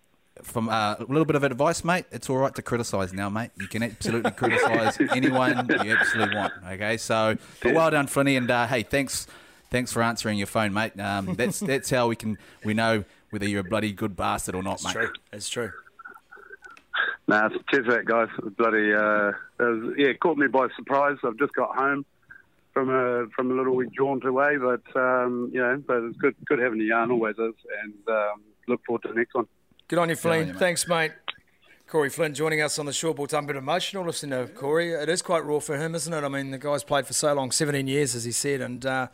From 0.41 0.69
a 0.69 0.97
little 1.01 1.25
bit 1.25 1.35
of 1.35 1.43
advice, 1.43 1.83
mate. 1.83 2.05
It's 2.13 2.31
all 2.31 2.37
right 2.37 2.55
to 2.55 2.63
criticise 2.63 3.13
now, 3.13 3.29
mate. 3.29 3.51
You 3.59 3.67
can 3.67 3.83
absolutely 3.83 4.31
criticise 4.31 4.97
anyone 5.11 5.69
you 5.85 5.97
absolutely 5.97 6.37
want. 6.37 6.53
Okay, 6.75 6.97
so 6.97 7.37
well 7.65 7.91
done, 7.91 8.07
Flinny, 8.07 8.39
and 8.39 8.49
hey, 8.71 8.85
thanks 8.85 9.27
thanks 9.71 9.93
for 9.93 10.03
answering 10.03 10.39
your 10.39 10.47
phone, 10.47 10.73
mate. 10.73 10.99
Um, 11.01 11.35
that's 11.37 11.61
that's 11.61 11.91
how 11.91 12.09
we 12.09 12.17
can 12.17 12.39
we 12.65 12.75
know 12.75 13.05
whether 13.31 13.47
you're 13.49 13.61
a 13.61 13.65
bloody 13.65 13.93
good 13.93 14.17
bastard 14.17 14.55
or 14.55 14.63
not, 14.63 14.75
It's 14.77 14.85
mate. 14.85 14.93
true. 14.95 15.11
It's 15.33 15.49
true. 15.49 15.71
Nah, 17.27 17.51
cheers 17.71 17.85
for 17.85 17.93
that, 17.93 18.07
guys. 18.07 18.29
Bloody, 18.57 18.93
uh, 18.95 19.29
it 19.29 19.63
was, 19.63 19.95
yeah, 19.99 20.13
caught 20.15 20.39
me 20.39 20.47
by 20.47 20.69
surprise. 20.77 21.19
I've 21.23 21.37
just 21.39 21.53
got 21.53 21.77
home 21.77 22.07
from 22.73 22.89
a 22.91 23.27
from 23.37 23.51
a 23.51 23.55
little 23.55 23.77
wee 23.77 23.89
jaunt 23.97 24.25
away, 24.25 24.57
but 24.57 24.81
um, 24.99 25.51
you 25.53 25.61
know, 25.61 25.83
but 25.87 26.03
it's 26.05 26.17
good 26.17 26.35
good 26.47 26.59
having 26.59 26.81
a 26.81 26.85
yarn 26.85 27.11
always 27.11 27.35
is, 27.39 27.55
and 27.83 27.95
um, 28.09 28.43
look 28.67 28.81
forward 28.87 29.03
to 29.03 29.09
the 29.09 29.15
next 29.15 29.35
one. 29.35 29.47
Good 29.89 29.99
on 29.99 30.09
you, 30.09 30.17
Flynn. 30.17 30.41
on 30.41 30.47
you, 30.49 30.53
mate. 30.55 30.59
Thanks, 30.59 30.89
mate. 30.89 31.13
Corey 31.87 32.11
Flynn 32.11 32.35
joining 32.35 32.61
us 32.61 32.79
on 32.79 32.85
the 32.87 32.93
short 32.93 33.17
ball 33.17 33.27
time. 33.27 33.45
A 33.45 33.47
bit 33.49 33.57
emotional 33.57 34.05
listening 34.05 34.47
to 34.47 34.53
Corey. 34.53 34.93
It 34.93 35.09
is 35.09 35.23
quite 35.23 35.45
raw 35.45 35.59
for 35.59 35.77
him, 35.79 35.95
isn't 35.95 36.13
it? 36.13 36.23
I 36.25 36.29
mean, 36.29 36.51
the 36.51 36.59
guy's 36.59 36.85
played 36.85 37.07
for 37.07 37.15
so 37.15 37.33
long 37.33 37.51
17 37.51 37.87
years, 37.87 38.15
as 38.15 38.25
he 38.25 38.33
said, 38.33 38.61
and, 38.61 38.85
uh, 38.85 39.07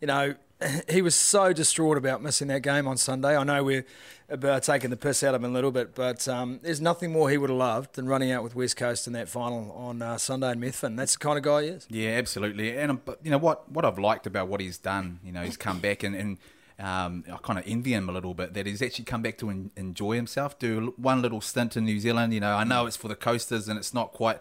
you 0.00 0.06
know, 0.06 0.34
he 0.88 1.02
was 1.02 1.14
so 1.14 1.52
distraught 1.52 1.96
about 1.96 2.22
missing 2.22 2.48
that 2.48 2.62
game 2.62 2.86
on 2.88 2.96
Sunday. 2.96 3.36
I 3.36 3.44
know 3.44 3.62
we're 3.62 3.86
about 4.28 4.62
taking 4.62 4.90
the 4.90 4.96
piss 4.96 5.22
out 5.22 5.34
of 5.34 5.42
him 5.42 5.50
a 5.50 5.54
little 5.54 5.70
bit, 5.70 5.94
but 5.94 6.26
um, 6.28 6.60
there's 6.62 6.80
nothing 6.80 7.12
more 7.12 7.30
he 7.30 7.38
would 7.38 7.50
have 7.50 7.58
loved 7.58 7.94
than 7.94 8.06
running 8.06 8.30
out 8.30 8.42
with 8.42 8.54
West 8.54 8.76
Coast 8.76 9.06
in 9.06 9.12
that 9.14 9.28
final 9.28 9.72
on 9.72 10.02
uh, 10.02 10.18
Sunday 10.18 10.52
in 10.52 10.60
Methven. 10.60 10.96
That's 10.96 11.12
the 11.12 11.18
kind 11.18 11.38
of 11.38 11.44
guy 11.44 11.62
he 11.62 11.68
is. 11.68 11.86
Yeah, 11.88 12.10
absolutely. 12.10 12.76
And 12.76 12.90
um, 12.90 13.02
but 13.04 13.20
you 13.22 13.30
know 13.30 13.38
what? 13.38 13.70
What 13.70 13.84
I've 13.84 13.98
liked 13.98 14.26
about 14.26 14.48
what 14.48 14.60
he's 14.60 14.78
done, 14.78 15.20
you 15.24 15.32
know, 15.32 15.42
he's 15.42 15.56
come 15.56 15.78
back 15.80 16.02
and, 16.02 16.14
and 16.14 16.38
um, 16.78 17.24
I 17.32 17.36
kind 17.38 17.58
of 17.58 17.64
envy 17.66 17.92
him 17.92 18.08
a 18.08 18.12
little 18.12 18.34
bit 18.34 18.54
that 18.54 18.66
he's 18.66 18.82
actually 18.82 19.04
come 19.04 19.22
back 19.22 19.38
to 19.38 19.50
en- 19.50 19.70
enjoy 19.76 20.16
himself. 20.16 20.58
Do 20.58 20.94
one 20.96 21.22
little 21.22 21.40
stint 21.40 21.76
in 21.76 21.84
New 21.84 21.98
Zealand. 21.98 22.34
You 22.34 22.40
know, 22.40 22.54
I 22.54 22.64
know 22.64 22.86
it's 22.86 22.96
for 22.96 23.08
the 23.08 23.16
coasters 23.16 23.68
and 23.68 23.78
it's 23.78 23.94
not 23.94 24.12
quite, 24.12 24.38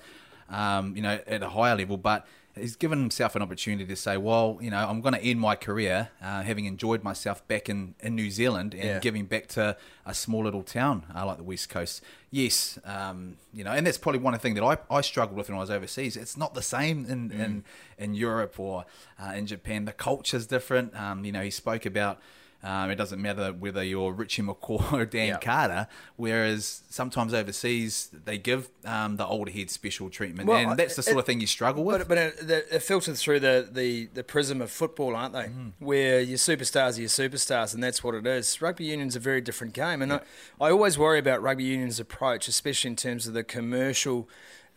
um, 0.49 0.95
you 0.95 1.01
know, 1.01 1.19
at 1.25 1.41
a 1.41 1.49
higher 1.49 1.75
level, 1.75 1.97
but 1.97 2.27
he's 2.59 2.75
given 2.75 2.99
himself 2.99 3.35
an 3.35 3.41
opportunity 3.41 3.85
to 3.85 3.95
say, 3.95 4.17
well, 4.17 4.57
you 4.61 4.69
know, 4.69 4.77
I'm 4.77 5.01
going 5.01 5.13
to 5.13 5.21
end 5.21 5.39
my 5.39 5.55
career 5.55 6.09
uh, 6.21 6.41
having 6.43 6.65
enjoyed 6.65 7.03
myself 7.03 7.47
back 7.47 7.69
in, 7.69 7.95
in 7.99 8.15
New 8.15 8.29
Zealand 8.31 8.73
and 8.73 8.83
Yeah. 8.83 8.99
giving 8.99 9.25
back 9.25 9.47
to 9.49 9.77
a 10.05 10.13
small 10.13 10.43
little 10.43 10.63
town 10.63 11.05
uh, 11.15 11.25
like 11.25 11.37
the 11.37 11.43
West 11.43 11.69
Coast. 11.69 12.01
Yes, 12.31 12.77
um, 12.85 13.37
you 13.53 13.63
know, 13.63 13.71
and 13.71 13.85
that's 13.87 13.97
probably 13.97 14.19
one 14.19 14.37
thing 14.39 14.53
that 14.55 14.63
I, 14.63 14.77
I 14.93 15.01
struggled 15.01 15.37
with 15.37 15.49
when 15.49 15.57
I 15.57 15.61
was 15.61 15.71
overseas. 15.71 16.17
It's 16.17 16.35
not 16.37 16.53
the 16.53 16.61
same 16.61 17.05
in, 17.05 17.31
in, 17.31 17.63
in 17.97 18.13
Europe 18.13 18.59
or 18.59 18.85
uh, 19.21 19.31
in 19.33 19.45
Japan. 19.47 19.85
The 19.85 19.93
culture's 19.93 20.45
different. 20.47 20.95
Um, 20.99 21.23
you 21.25 21.31
know, 21.31 21.41
he 21.41 21.49
spoke 21.51 21.85
about. 21.85 22.19
Um, 22.67 22.89
it 22.91 22.95
doesn't 22.95 23.21
matter 23.21 23.53
whether 23.53 23.81
you're 23.81 24.11
Richie 24.11 24.41
McCaw 24.41 24.91
or 24.99 25.05
Dan 25.05 25.27
Yeah. 25.29 25.37
Carter, 25.37 25.87
whereas 26.17 26.81
sometimes 26.89 27.33
overseas 27.33 28.09
they 28.25 28.37
give 28.37 28.69
um, 28.83 29.15
the 29.15 29.25
older 29.25 29.49
heads 29.51 29.71
special 29.71 30.09
treatment, 30.09 30.49
Well, 30.49 30.71
and 30.71 30.77
that's 30.77 30.95
the 30.97 31.03
sort 31.03 31.15
it- 31.15 31.19
of 31.21 31.25
thing 31.25 31.39
you 31.39 31.47
struggle 31.47 31.85
with. 31.85 31.99
But, 31.99 32.07
but 32.09 32.17
it, 32.17 32.49
it, 32.49 32.67
it 32.73 32.83
filters 32.83 33.21
through 33.23 33.39
the, 33.39 33.69
the, 33.71 34.07
the 34.13 34.23
prism 34.23 34.61
of 34.61 34.69
football, 34.69 35.15
aren't 35.15 35.33
they? 35.33 35.45
Mm. 35.45 35.71
Where 35.79 36.19
your 36.19 36.37
superstars 36.37 36.97
are 36.97 37.01
your 37.01 37.09
superstars, 37.09 37.73
and 37.73 37.81
that's 37.81 38.03
what 38.03 38.15
it 38.15 38.27
is. 38.27 38.61
Rugby 38.61 38.83
union's 38.85 39.15
a 39.15 39.19
very 39.21 39.39
different 39.39 39.73
game, 39.73 40.01
and 40.01 40.11
I, 40.11 40.19
I 40.59 40.69
always 40.71 40.97
worry 40.97 41.19
about 41.19 41.41
rugby 41.41 41.63
union's 41.63 42.01
approach, 42.01 42.49
especially 42.49 42.89
in 42.89 42.95
terms 42.97 43.27
of 43.27 43.33
the 43.33 43.43
commercial 43.45 44.27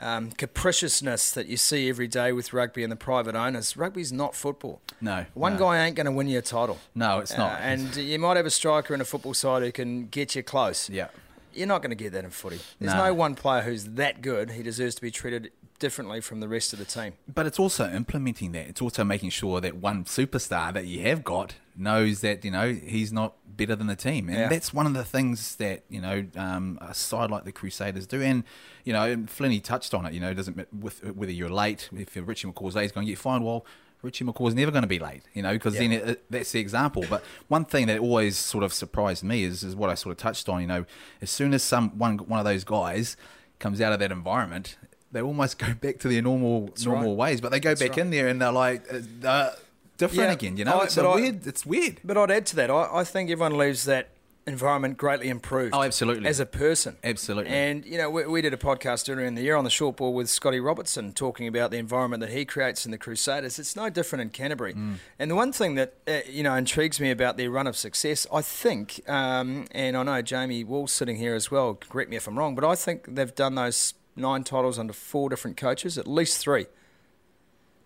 um, 0.00 0.30
capriciousness 0.32 1.30
that 1.32 1.46
you 1.46 1.56
see 1.56 1.88
every 1.88 2.08
day 2.08 2.32
with 2.32 2.52
rugby 2.52 2.82
and 2.82 2.90
the 2.90 2.96
private 2.96 3.34
owners. 3.34 3.76
Rugby's 3.76 4.12
not 4.12 4.34
football. 4.34 4.80
No, 5.00 5.26
One 5.34 5.54
no. 5.54 5.58
guy 5.60 5.84
ain't 5.86 5.96
going 5.96 6.06
to 6.06 6.12
win 6.12 6.28
you 6.28 6.38
a 6.38 6.42
title. 6.42 6.78
No, 6.94 7.18
it's 7.20 7.36
not. 7.36 7.52
Uh, 7.60 7.62
and 7.62 7.96
you 7.96 8.18
might 8.18 8.36
have 8.36 8.46
a 8.46 8.50
striker 8.50 8.94
in 8.94 9.00
a 9.00 9.04
football 9.04 9.34
side 9.34 9.62
who 9.62 9.72
can 9.72 10.06
get 10.06 10.34
you 10.34 10.42
close. 10.42 10.88
Yeah. 10.90 11.08
You're 11.52 11.66
not 11.66 11.82
going 11.82 11.90
to 11.90 11.96
get 11.96 12.12
that 12.12 12.24
in 12.24 12.30
footy. 12.30 12.60
There's 12.78 12.94
No. 12.94 13.06
no 13.06 13.14
one 13.14 13.34
player 13.34 13.62
who's 13.62 13.84
that 13.84 14.22
good. 14.22 14.50
He 14.52 14.62
deserves 14.62 14.94
to 14.96 15.02
be 15.02 15.10
treated 15.10 15.50
differently 15.80 16.20
from 16.20 16.38
the 16.38 16.46
rest 16.46 16.72
of 16.72 16.78
the 16.78 16.84
team. 16.84 17.14
But 17.32 17.46
it's 17.46 17.58
also 17.58 17.90
implementing 17.90 18.52
that. 18.52 18.68
It's 18.68 18.80
also 18.80 19.02
making 19.02 19.30
sure 19.30 19.60
that 19.60 19.76
one 19.76 20.04
superstar 20.04 20.72
that 20.72 20.86
you 20.86 21.02
have 21.02 21.24
got 21.24 21.54
knows 21.76 22.20
that 22.20 22.44
you 22.44 22.50
know 22.52 22.72
he's 22.72 23.12
not 23.12 23.34
better 23.56 23.74
than 23.74 23.88
the 23.88 23.96
team, 23.96 24.28
and 24.28 24.38
Yeah. 24.38 24.48
that's 24.48 24.72
one 24.72 24.86
of 24.86 24.94
the 24.94 25.04
things 25.04 25.56
that 25.56 25.82
you 25.88 26.00
know 26.00 26.26
um, 26.36 26.78
a 26.80 26.94
side 26.94 27.30
like 27.30 27.44
the 27.44 27.52
Crusaders 27.52 28.06
do. 28.06 28.22
And 28.22 28.44
you 28.84 28.92
know, 28.92 29.02
and 29.02 29.26
Flinny 29.28 29.60
touched 29.62 29.92
on 29.94 30.06
it. 30.06 30.12
You 30.12 30.20
know, 30.20 30.30
it 30.30 30.34
doesn't 30.34 30.56
matter 30.56 30.68
with, 30.78 31.04
whether 31.16 31.32
you're 31.32 31.50
late. 31.50 31.88
If 31.92 32.16
Richie 32.16 32.46
McCaw's 32.46 32.76
late, 32.76 32.82
he's 32.82 32.92
going 32.92 33.06
to 33.06 33.10
get 33.12 33.18
fined. 33.18 33.44
Well. 33.44 33.66
Richie 34.02 34.24
McCaw's 34.24 34.54
never 34.54 34.70
going 34.70 34.80
to 34.80 34.88
be 34.88 34.98
late, 34.98 35.24
you 35.34 35.42
know, 35.42 35.52
because 35.52 35.76
then 35.76 35.92
it, 35.92 36.08
it- 36.08 36.24
that's 36.30 36.52
the 36.52 36.58
example. 36.58 37.04
But 37.10 37.22
one 37.48 37.66
thing 37.66 37.86
that 37.88 37.98
always 37.98 38.38
sort 38.38 38.64
of 38.64 38.72
surprised 38.72 39.22
me 39.22 39.44
is, 39.44 39.62
is 39.62 39.76
what 39.76 39.90
I 39.90 39.94
sort 39.94 40.12
of 40.12 40.16
touched 40.16 40.48
on. 40.48 40.62
You 40.62 40.66
know, 40.68 40.84
as 41.20 41.28
soon 41.30 41.52
as 41.52 41.62
some 41.62 41.90
one 41.98 42.16
one 42.16 42.38
of 42.38 42.46
those 42.46 42.64
guys 42.64 43.18
comes 43.58 43.78
out 43.78 43.92
of 43.92 43.98
that 43.98 44.10
environment, 44.10 44.78
they 45.12 45.22
almost 45.22 45.58
go 45.58 45.74
back 45.74 45.98
to 46.00 46.08
their 46.08 46.22
normal 46.22 46.70
normal 46.84 47.16
right. 47.16 47.30
ways. 47.30 47.40
But 47.40 47.50
they 47.50 47.60
go 47.60 47.74
back 47.74 47.98
in 47.98 48.10
there 48.10 48.28
and 48.28 48.40
they're 48.40 48.52
like 48.52 48.86
uh, 48.92 49.26
uh, 49.26 49.52
different 49.98 50.28
Yeah, 50.28 50.32
again. 50.32 50.56
You 50.56 50.64
know, 50.64 50.80
I- 50.80 50.84
it's 50.84 50.96
a 50.96 51.02
I- 51.02 51.14
weird. 51.14 51.46
It's 51.46 51.66
weird. 51.66 52.00
But 52.04 52.16
I'd 52.16 52.30
add 52.30 52.46
to 52.46 52.56
that, 52.56 52.70
I, 52.70 52.88
I 52.92 53.04
think 53.04 53.30
everyone 53.30 53.56
leaves 53.58 53.84
that 53.84 54.10
environment 54.46 54.96
greatly 54.96 55.28
improved. 55.28 55.74
Oh, 55.74 55.82
absolutely. 55.82 56.26
As 56.26 56.40
a 56.40 56.46
person. 56.46 56.96
Absolutely. 57.04 57.52
And, 57.52 57.84
you 57.84 57.98
know, 57.98 58.10
we, 58.10 58.24
we 58.26 58.42
did 58.42 58.54
a 58.54 58.56
podcast 58.56 59.12
earlier 59.12 59.26
in 59.26 59.34
the 59.34 59.42
year 59.42 59.54
on 59.54 59.64
the 59.64 59.70
short 59.70 59.96
ball 59.98 60.14
with 60.14 60.28
Scotty 60.30 60.58
Robertson 60.58 61.12
talking 61.12 61.46
about 61.46 61.70
the 61.70 61.76
environment 61.76 62.20
that 62.22 62.30
he 62.30 62.44
creates 62.44 62.84
in 62.84 62.90
the 62.90 62.98
Crusaders. 62.98 63.58
It's 63.58 63.76
no 63.76 63.90
different 63.90 64.22
in 64.22 64.30
Canterbury. 64.30 64.74
Mm. 64.74 64.94
And 65.18 65.30
the 65.30 65.34
one 65.34 65.52
thing 65.52 65.74
that, 65.74 65.94
uh, 66.08 66.20
you 66.28 66.42
know, 66.42 66.54
intrigues 66.54 66.98
me 66.98 67.10
about 67.10 67.36
their 67.36 67.50
run 67.50 67.66
of 67.66 67.76
success, 67.76 68.26
I 68.32 68.42
think, 68.42 69.02
um, 69.08 69.66
and 69.72 69.96
I 69.96 70.02
know 70.02 70.22
Jamie 70.22 70.64
Wall's 70.64 70.90
sitting 70.92 71.16
here 71.16 71.34
as 71.34 71.50
well, 71.50 71.74
correct 71.74 72.10
me 72.10 72.16
if 72.16 72.26
I'm 72.26 72.38
wrong, 72.38 72.54
but 72.54 72.64
I 72.64 72.74
think 72.74 73.14
they've 73.14 73.34
done 73.34 73.54
those 73.54 73.94
nine 74.16 74.44
titles 74.44 74.78
under 74.78 74.92
four 74.92 75.28
different 75.28 75.56
coaches, 75.56 75.96
at 75.98 76.06
least 76.06 76.38
three. 76.38 76.66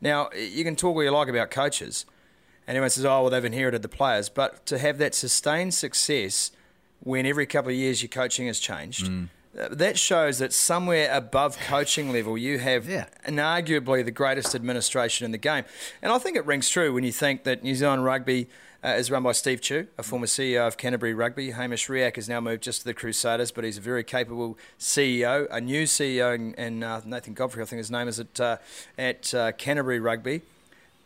Now, 0.01 0.31
you 0.37 0.65
can 0.65 0.77
talk 0.77 0.97
all 0.97 1.03
you 1.05 1.11
like 1.11 1.29
about 1.29 1.51
coaches, 1.51 2.05
and 2.67 2.77
everyone 2.77 2.91
says, 2.91 3.05
oh, 3.05 3.23
well, 3.23 3.31
they've 3.31 3.45
inherited 3.45 3.83
the 3.83 3.89
players. 3.89 4.29
But 4.29 4.67
to 4.67 4.79
have 4.79 4.99
that 4.99 5.15
sustained 5.15 5.75
success 5.75 6.51
when 7.01 7.27
every 7.27 7.47
couple 7.47 7.71
of 7.71 7.77
years 7.77 8.03
your 8.03 8.09
coaching 8.09 8.47
has 8.47 8.59
changed, 8.59 9.07
Mm. 9.07 9.29
uh, 9.59 9.69
that 9.71 9.99
shows 9.99 10.39
that 10.39 10.53
somewhere 10.53 11.09
above 11.13 11.59
coaching 11.59 12.13
level, 12.13 12.37
you 12.37 12.59
have 12.59 12.89
Yeah. 12.89 13.07
inarguably 13.27 14.05
the 14.05 14.11
greatest 14.11 14.55
administration 14.55 15.25
in 15.25 15.33
the 15.33 15.39
game. 15.39 15.65
And 16.03 16.13
I 16.13 16.19
think 16.19 16.37
it 16.37 16.45
rings 16.47 16.69
true 16.69 16.93
when 16.93 17.05
you 17.05 17.13
think 17.13 17.45
that 17.45 17.63
New 17.63 17.75
Zealand 17.75 18.05
rugby 18.05 18.49
uh, 18.85 18.89
is 18.89 19.11
run 19.11 19.23
by 19.23 19.33
Steve 19.33 19.61
Tew, 19.61 19.87
a 19.97 20.03
former 20.03 20.27
CEO 20.27 20.67
of 20.67 20.77
Canterbury 20.77 21.15
Rugby. 21.15 21.53
Hamish 21.53 21.89
Riach 21.89 22.17
has 22.17 22.29
now 22.29 22.41
moved 22.41 22.63
just 22.63 22.81
to 22.81 22.85
the 22.85 22.95
Crusaders, 22.95 23.51
but 23.51 23.65
he's 23.65 23.79
a 23.79 23.81
very 23.81 24.05
capable 24.05 24.59
CEO, 24.79 25.49
a 25.51 25.61
new 25.61 25.85
CEO, 25.85 26.55
and, 26.59 26.85
uh, 26.85 27.01
Nathan 27.05 27.35
Godfrey, 27.35 27.63
I 27.63 27.67
think 27.67 27.79
his 27.79 27.91
name 27.91 28.09
is 28.09 28.21
at, 28.21 28.39
uh, 28.39 28.57
at 28.99 29.33
uh, 29.35 29.53
Canterbury 29.53 30.01
Rugby 30.01 30.43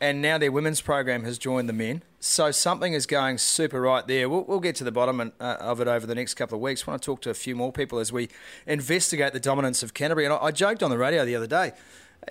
and 0.00 0.22
now 0.22 0.38
their 0.38 0.52
women's 0.52 0.80
program 0.80 1.24
has 1.24 1.38
joined 1.38 1.68
the 1.68 1.72
men. 1.72 2.02
So 2.20 2.50
something 2.50 2.92
is 2.92 3.06
going 3.06 3.38
super 3.38 3.80
right 3.80 4.06
there. 4.06 4.28
We'll, 4.28 4.44
we'll 4.44 4.60
get 4.60 4.76
to 4.76 4.84
the 4.84 4.92
bottom 4.92 5.20
and, 5.20 5.32
uh, 5.40 5.56
of 5.60 5.80
it 5.80 5.88
over 5.88 6.06
the 6.06 6.14
next 6.14 6.34
couple 6.34 6.56
of 6.56 6.62
weeks. 6.62 6.84
I 6.86 6.90
want 6.90 7.02
to 7.02 7.06
talk 7.06 7.20
to 7.22 7.30
a 7.30 7.34
few 7.34 7.56
more 7.56 7.72
people 7.72 7.98
as 7.98 8.12
we 8.12 8.28
investigate 8.66 9.32
the 9.32 9.40
dominance 9.40 9.82
of 9.82 9.94
Canterbury. 9.94 10.26
And 10.26 10.34
I, 10.34 10.38
I 10.38 10.50
joked 10.50 10.82
on 10.82 10.90
the 10.90 10.98
radio 10.98 11.24
the 11.24 11.36
other 11.36 11.46
day. 11.46 11.72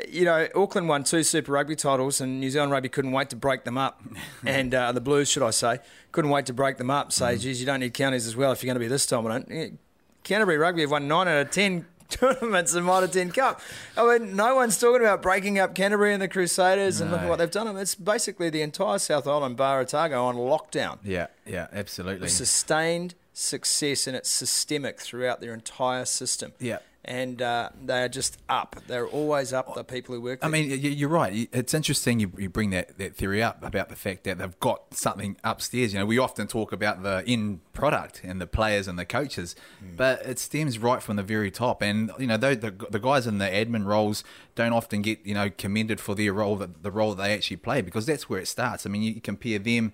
You 0.07 0.25
know, 0.25 0.47
Auckland 0.53 0.87
won 0.89 1.03
two 1.03 1.23
Super 1.23 1.51
Rugby 1.53 1.75
titles, 1.75 2.21
and 2.21 2.39
New 2.39 2.49
Zealand 2.49 2.71
Rugby 2.71 2.89
couldn't 2.89 3.11
wait 3.11 3.29
to 3.31 3.35
break 3.35 3.63
them 3.63 3.77
up. 3.77 4.01
and 4.45 4.73
uh, 4.73 4.91
the 4.91 5.01
Blues, 5.01 5.29
should 5.29 5.43
I 5.43 5.51
say, 5.51 5.79
couldn't 6.11 6.29
wait 6.29 6.45
to 6.47 6.53
break 6.53 6.77
them 6.77 6.89
up. 6.89 7.11
Say, 7.11 7.37
geez, 7.37 7.59
you 7.59 7.65
don't 7.65 7.79
need 7.79 7.93
counties 7.93 8.27
as 8.27 8.35
well 8.35 8.51
if 8.51 8.61
you're 8.61 8.67
going 8.67 8.75
to 8.75 8.85
be 8.85 8.87
this 8.87 9.05
dominant. 9.05 9.79
Canterbury 10.23 10.57
Rugby 10.57 10.81
have 10.81 10.91
won 10.91 11.07
nine 11.07 11.27
out 11.27 11.37
of 11.37 11.51
ten 11.51 11.85
tournaments 12.09 12.73
and 12.73 12.85
Mitre 12.85 13.07
10 13.07 13.31
Cup. 13.31 13.61
I 13.97 14.17
mean, 14.17 14.35
no 14.35 14.55
one's 14.55 14.79
talking 14.79 15.01
about 15.01 15.21
breaking 15.21 15.59
up 15.59 15.75
Canterbury 15.75 16.13
and 16.13 16.21
the 16.21 16.27
Crusaders 16.27 17.01
and 17.01 17.11
look 17.11 17.21
at 17.21 17.29
what 17.29 17.37
they've 17.37 17.51
done. 17.51 17.75
It's 17.77 17.95
basically 17.95 18.49
the 18.49 18.61
entire 18.61 18.99
South 18.99 19.27
Island, 19.27 19.57
bar 19.57 19.81
Otago, 19.81 20.23
on 20.25 20.35
lockdown. 20.35 20.99
Yeah, 21.03 21.27
yeah, 21.45 21.67
absolutely. 21.73 22.29
Sustained 22.29 23.15
success 23.33 24.07
and 24.07 24.15
it's 24.15 24.29
systemic 24.29 24.99
throughout 24.99 25.41
their 25.41 25.53
entire 25.53 26.05
system. 26.05 26.53
Yeah. 26.59 26.79
And 27.07 27.41
uh, 27.41 27.69
they 27.81 28.03
are 28.03 28.09
just 28.09 28.37
up. 28.49 28.75
They're 28.87 29.07
always 29.07 29.53
up, 29.53 29.73
the 29.75 29.85
people 29.85 30.13
who 30.13 30.19
work 30.19 30.39
I 30.41 30.49
mean, 30.49 30.77
you're 30.81 31.07
right. 31.07 31.47
It's 31.53 31.73
interesting 31.73 32.19
you, 32.19 32.31
you 32.37 32.49
bring 32.49 32.71
that, 32.71 32.97
that 32.97 33.15
theory 33.15 33.41
up 33.41 33.63
about 33.63 33.87
the 33.87 33.95
fact 33.95 34.25
that 34.25 34.39
they've 34.39 34.59
got 34.59 34.93
something 34.93 35.37
upstairs. 35.43 35.93
You 35.93 35.99
know, 35.99 36.05
we 36.05 36.17
often 36.17 36.47
talk 36.47 36.73
about 36.73 37.03
the 37.03 37.23
end 37.25 37.61
product 37.71 38.21
and 38.23 38.41
the 38.41 38.47
players 38.47 38.87
and 38.87 38.99
the 38.99 39.05
coaches, 39.05 39.55
but 39.95 40.21
it 40.25 40.37
stems 40.37 40.79
right 40.79 41.01
from 41.01 41.15
the 41.15 41.23
very 41.23 41.49
top. 41.49 41.81
And 41.81 42.11
you 42.19 42.27
know, 42.27 42.35
though 42.37 42.55
the, 42.55 42.71
the 42.89 42.99
guys 42.99 43.25
in 43.25 43.37
the 43.37 43.45
admin 43.45 43.85
roles 43.85 44.23
don't 44.55 44.73
often 44.73 45.01
get 45.01 45.25
you 45.25 45.33
know 45.33 45.49
commended 45.49 46.01
for 46.01 46.13
their 46.13 46.33
role, 46.33 46.57
that 46.57 46.83
the 46.83 46.91
role 46.91 47.13
they 47.13 47.33
actually 47.33 47.57
play, 47.57 47.81
because 47.81 48.05
that's 48.05 48.29
where 48.29 48.39
it 48.39 48.47
starts. 48.47 48.85
I 48.85 48.89
mean, 48.89 49.03
you 49.03 49.21
compare 49.21 49.59
them 49.59 49.93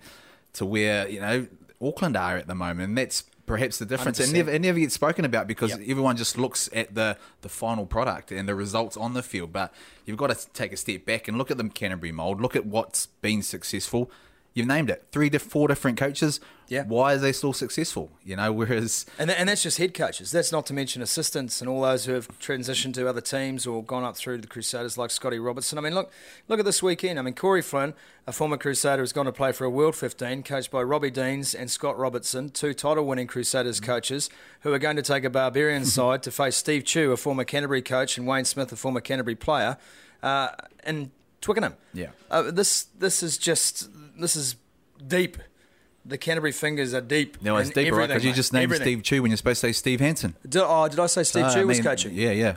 to 0.54 0.66
where 0.66 1.08
you 1.08 1.20
know 1.20 1.46
Auckland 1.80 2.16
are 2.16 2.36
at 2.36 2.46
the 2.46 2.54
moment, 2.54 2.88
and 2.88 2.98
that's 2.98 3.24
perhaps 3.46 3.78
the 3.78 3.84
difference. 3.86 4.18
It 4.20 4.30
100%. 4.30 4.32
never, 4.32 4.50
it 4.50 4.60
never 4.62 4.78
gets 4.78 4.94
spoken 4.94 5.24
about 5.24 5.46
because 5.46 5.70
Yep. 5.70 5.80
everyone 5.88 6.16
just 6.16 6.38
looks 6.38 6.68
at 6.72 6.94
the, 6.94 7.16
the 7.42 7.48
final 7.48 7.86
product 7.86 8.32
and 8.32 8.48
the 8.48 8.54
results 8.54 8.96
on 8.96 9.14
the 9.14 9.22
field. 9.22 9.52
But 9.52 9.72
you've 10.06 10.16
got 10.16 10.28
to 10.36 10.50
take 10.52 10.72
a 10.72 10.76
step 10.76 11.04
back 11.04 11.28
and 11.28 11.36
look 11.38 11.50
at 11.50 11.58
the 11.58 11.68
Canterbury 11.68 12.12
mould. 12.12 12.40
Look 12.40 12.56
at 12.56 12.66
what's 12.66 13.06
been 13.06 13.42
successful. 13.42 14.10
You've 14.54 14.68
named 14.68 14.88
it 14.88 15.08
three, 15.10 15.30
to 15.30 15.40
four 15.40 15.66
different 15.66 15.98
coaches. 15.98 16.38
Yeah. 16.68 16.84
Why 16.84 17.14
are 17.14 17.18
they 17.18 17.32
still 17.32 17.52
successful? 17.52 18.12
You 18.22 18.36
know, 18.36 18.52
whereas 18.52 19.04
And, 19.18 19.28
and 19.28 19.48
that's 19.48 19.64
just 19.64 19.78
head 19.78 19.94
coaches. 19.94 20.30
That's 20.30 20.52
not 20.52 20.64
to 20.66 20.74
mention 20.74 21.02
assistants 21.02 21.60
and 21.60 21.68
all 21.68 21.82
those 21.82 22.04
who 22.04 22.12
have 22.12 22.28
transitioned 22.38 22.94
to 22.94 23.08
other 23.08 23.20
teams 23.20 23.66
or 23.66 23.82
gone 23.82 24.04
up 24.04 24.16
through 24.16 24.38
the 24.38 24.46
Crusaders, 24.46 24.96
like 24.96 25.10
Scotty 25.10 25.40
Robertson. 25.40 25.76
I 25.76 25.80
mean, 25.80 25.94
look, 25.94 26.12
look 26.46 26.60
at 26.60 26.64
this 26.64 26.84
weekend. 26.84 27.18
I 27.18 27.22
mean, 27.22 27.34
Corey 27.34 27.62
Flynn, 27.62 27.94
a 28.28 28.32
former 28.32 28.56
Crusader, 28.56 29.02
has 29.02 29.12
gone 29.12 29.26
to 29.26 29.32
play 29.32 29.50
for 29.50 29.64
a 29.64 29.70
World 29.70 29.96
15, 29.96 30.44
coached 30.44 30.70
by 30.70 30.82
Robbie 30.82 31.10
Deans 31.10 31.52
and 31.52 31.68
Scott 31.68 31.98
Robertson, 31.98 32.48
two 32.48 32.72
title-winning 32.72 33.26
Crusaders 33.26 33.80
coaches, 33.80 34.30
who 34.60 34.72
are 34.72 34.78
going 34.78 34.96
to 34.96 35.02
take 35.02 35.24
a 35.24 35.30
Barbarian 35.30 35.84
side 35.84 36.22
to 36.22 36.30
face 36.30 36.54
Steve 36.54 36.84
Tew, 36.84 37.10
a 37.10 37.16
former 37.16 37.42
Canterbury 37.42 37.82
coach, 37.82 38.16
and 38.16 38.26
Wayne 38.26 38.44
Smith, 38.44 38.70
a 38.70 38.76
former 38.76 39.00
Canterbury 39.00 39.34
player, 39.34 39.78
uh, 40.22 40.50
in 40.86 41.10
Twickenham. 41.44 41.74
Yeah. 41.92 42.08
Uh, 42.30 42.50
this 42.50 42.84
this 42.98 43.22
is 43.22 43.38
just 43.38 43.88
this 44.18 44.34
is 44.34 44.56
deep. 45.06 45.36
The 46.06 46.18
Canterbury 46.18 46.52
fingers 46.52 46.92
are 46.94 47.00
deep. 47.00 47.40
no, 47.42 47.56
it's 47.58 47.70
in 47.70 47.84
deeper, 47.84 47.96
right? 47.96 48.08
Because 48.08 48.24
you 48.24 48.32
just 48.32 48.52
named 48.52 48.64
Everything. 48.64 48.98
Steve 48.98 49.02
Tew 49.04 49.22
when 49.22 49.30
you're 49.30 49.36
supposed 49.38 49.60
to 49.62 49.68
say 49.68 49.72
Steve 49.72 50.00
Hansen. 50.00 50.36
Did, 50.46 50.62
oh, 50.64 50.88
did 50.88 50.98
I 51.00 51.06
say 51.06 51.22
Steve 51.22 51.50
So, 51.50 51.54
Tew 51.54 51.60
I 51.60 51.64
was 51.64 51.78
mean, 51.78 51.84
coaching? 51.84 52.12
Yeah, 52.14 52.30
yeah. 52.32 52.56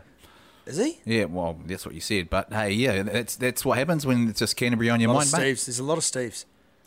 Is 0.66 0.78
he? 0.78 1.00
Yeah, 1.06 1.26
well, 1.26 1.58
that's 1.66 1.86
what 1.86 1.96
you 1.96 2.02
said. 2.02 2.30
But 2.30 2.52
hey, 2.52 2.72
yeah, 2.72 3.04
that's 3.04 3.36
that's 3.38 3.64
what 3.64 3.78
happens 3.78 4.06
when 4.06 4.30
it's 4.30 4.40
just 4.40 4.56
Canterbury 4.58 4.90
on 4.90 5.00
your 5.00 5.14
mind, 5.14 5.32
mate. 5.34 5.44
There's 5.66 5.80
a 5.80 5.84
lot 5.84 5.98
of 5.98 6.04
Steves. 6.04 6.46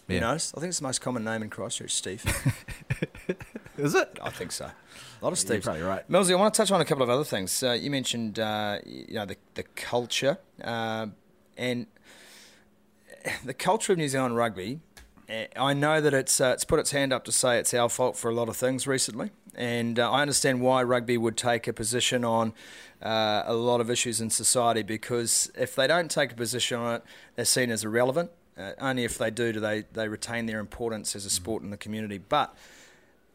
You 0.08 0.16
Yeah. 0.16 0.20
notice? 0.22 0.52
I 0.56 0.60
think 0.60 0.70
it's 0.70 0.80
the 0.80 0.84
most 0.84 1.00
common 1.00 1.22
name 1.24 1.42
in 1.42 1.50
Christchurch, 1.50 1.92
Steve. 1.94 2.24
Is 3.78 3.94
it? 3.94 4.18
I 4.22 4.28
think 4.30 4.52
so. 4.52 4.66
A 4.66 5.24
lot 5.24 5.32
of 5.32 5.38
Steve's. 5.38 5.50
You're 5.50 5.60
Steves. 5.60 5.78
probably 5.78 5.82
right. 5.82 6.10
Millsy, 6.10 6.32
I 6.32 6.34
want 6.34 6.52
to 6.52 6.58
touch 6.58 6.70
on 6.70 6.80
a 6.80 6.84
couple 6.84 7.02
of 7.02 7.08
other 7.10 7.24
things. 7.24 7.62
Uh, 7.62 7.72
you 7.72 7.90
mentioned, 7.90 8.38
uh, 8.38 8.78
you 8.84 9.14
know, 9.14 9.24
the 9.24 9.36
the 9.54 9.62
culture 9.62 10.36
uh, 10.62 11.06
and 11.60 11.86
the 13.44 13.54
culture 13.54 13.92
of 13.92 13.98
New 13.98 14.08
Zealand 14.08 14.34
rugby 14.34 14.80
eh, 15.28 15.46
I 15.56 15.74
know 15.74 16.00
that 16.00 16.14
it's 16.14 16.40
uh, 16.40 16.52
it's 16.54 16.64
put 16.64 16.80
its 16.80 16.90
hand 16.90 17.12
up 17.12 17.24
to 17.26 17.32
say 17.32 17.58
it's 17.58 17.74
our 17.74 17.88
fault 17.88 18.16
for 18.16 18.30
a 18.30 18.34
lot 18.34 18.48
of 18.48 18.56
things 18.56 18.86
recently, 18.86 19.30
and 19.54 19.98
uh, 19.98 20.10
I 20.10 20.22
understand 20.22 20.62
why 20.62 20.82
rugby 20.82 21.18
would 21.18 21.36
take 21.36 21.68
a 21.68 21.72
position 21.72 22.24
on 22.24 22.54
uh, 23.02 23.42
a 23.44 23.54
lot 23.54 23.80
of 23.80 23.90
issues 23.90 24.20
in 24.20 24.30
society 24.30 24.82
because 24.82 25.52
if 25.54 25.76
they 25.76 25.86
don't 25.86 26.10
take 26.10 26.32
a 26.32 26.34
position 26.34 26.78
on 26.80 26.96
it, 26.96 27.02
they're 27.36 27.44
seen 27.44 27.70
as 27.70 27.84
irrelevant. 27.84 28.30
Uh, 28.58 28.72
only 28.80 29.04
if 29.04 29.16
they 29.16 29.30
do 29.30 29.52
do 29.52 29.60
they 29.60 29.84
they 29.92 30.08
retain 30.08 30.46
their 30.46 30.58
importance 30.58 31.14
as 31.14 31.26
a 31.26 31.30
sport 31.30 31.62
in 31.62 31.70
the 31.70 31.76
community. 31.76 32.18
But 32.18 32.54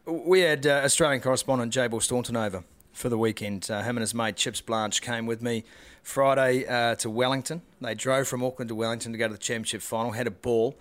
we 0.04 0.40
had 0.40 0.66
uh, 0.66 0.82
Australian 0.84 1.22
correspondent 1.22 1.72
Jay 1.72 1.86
Ball 1.86 2.00
Staunton 2.00 2.36
over 2.36 2.64
for 2.96 3.08
the 3.08 3.18
weekend. 3.18 3.70
Uh, 3.70 3.82
him 3.82 3.96
and 3.96 4.00
his 4.00 4.14
mate 4.14 4.36
Chips 4.36 4.60
Blanche 4.60 5.00
came 5.00 5.26
with 5.26 5.42
me 5.42 5.64
Friday 6.02 6.66
uh, 6.66 6.94
to 6.96 7.10
Wellington. 7.10 7.62
They 7.80 7.94
drove 7.94 8.26
from 8.26 8.42
Auckland 8.42 8.68
to 8.70 8.74
Wellington 8.74 9.12
to 9.12 9.18
go 9.18 9.28
to 9.28 9.34
the 9.34 9.38
championship 9.38 9.82
final. 9.82 10.12
Had 10.12 10.26
a 10.26 10.30
ball. 10.30 10.76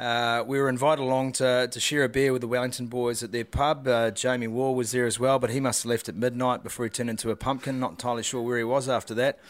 Uh, 0.00 0.44
we 0.46 0.60
were 0.60 0.68
invited 0.68 1.02
along 1.02 1.32
to, 1.32 1.66
to 1.68 1.80
share 1.80 2.04
a 2.04 2.08
beer 2.08 2.32
with 2.32 2.40
the 2.40 2.46
Wellington 2.46 2.86
boys 2.86 3.24
at 3.24 3.32
their 3.32 3.44
pub. 3.44 3.88
Uh, 3.88 4.12
Jamie 4.12 4.46
Wall 4.46 4.76
was 4.76 4.92
there 4.92 5.06
as 5.06 5.18
well, 5.18 5.40
but 5.40 5.50
he 5.50 5.58
must 5.58 5.82
have 5.82 5.90
left 5.90 6.08
at 6.08 6.14
midnight 6.14 6.62
before 6.62 6.84
he 6.84 6.88
turned 6.88 7.10
into 7.10 7.30
a 7.30 7.36
pumpkin. 7.36 7.80
Not 7.80 7.90
entirely 7.90 8.22
sure 8.22 8.40
where 8.40 8.58
he 8.58 8.64
was 8.64 8.88
after 8.88 9.12
that. 9.14 9.40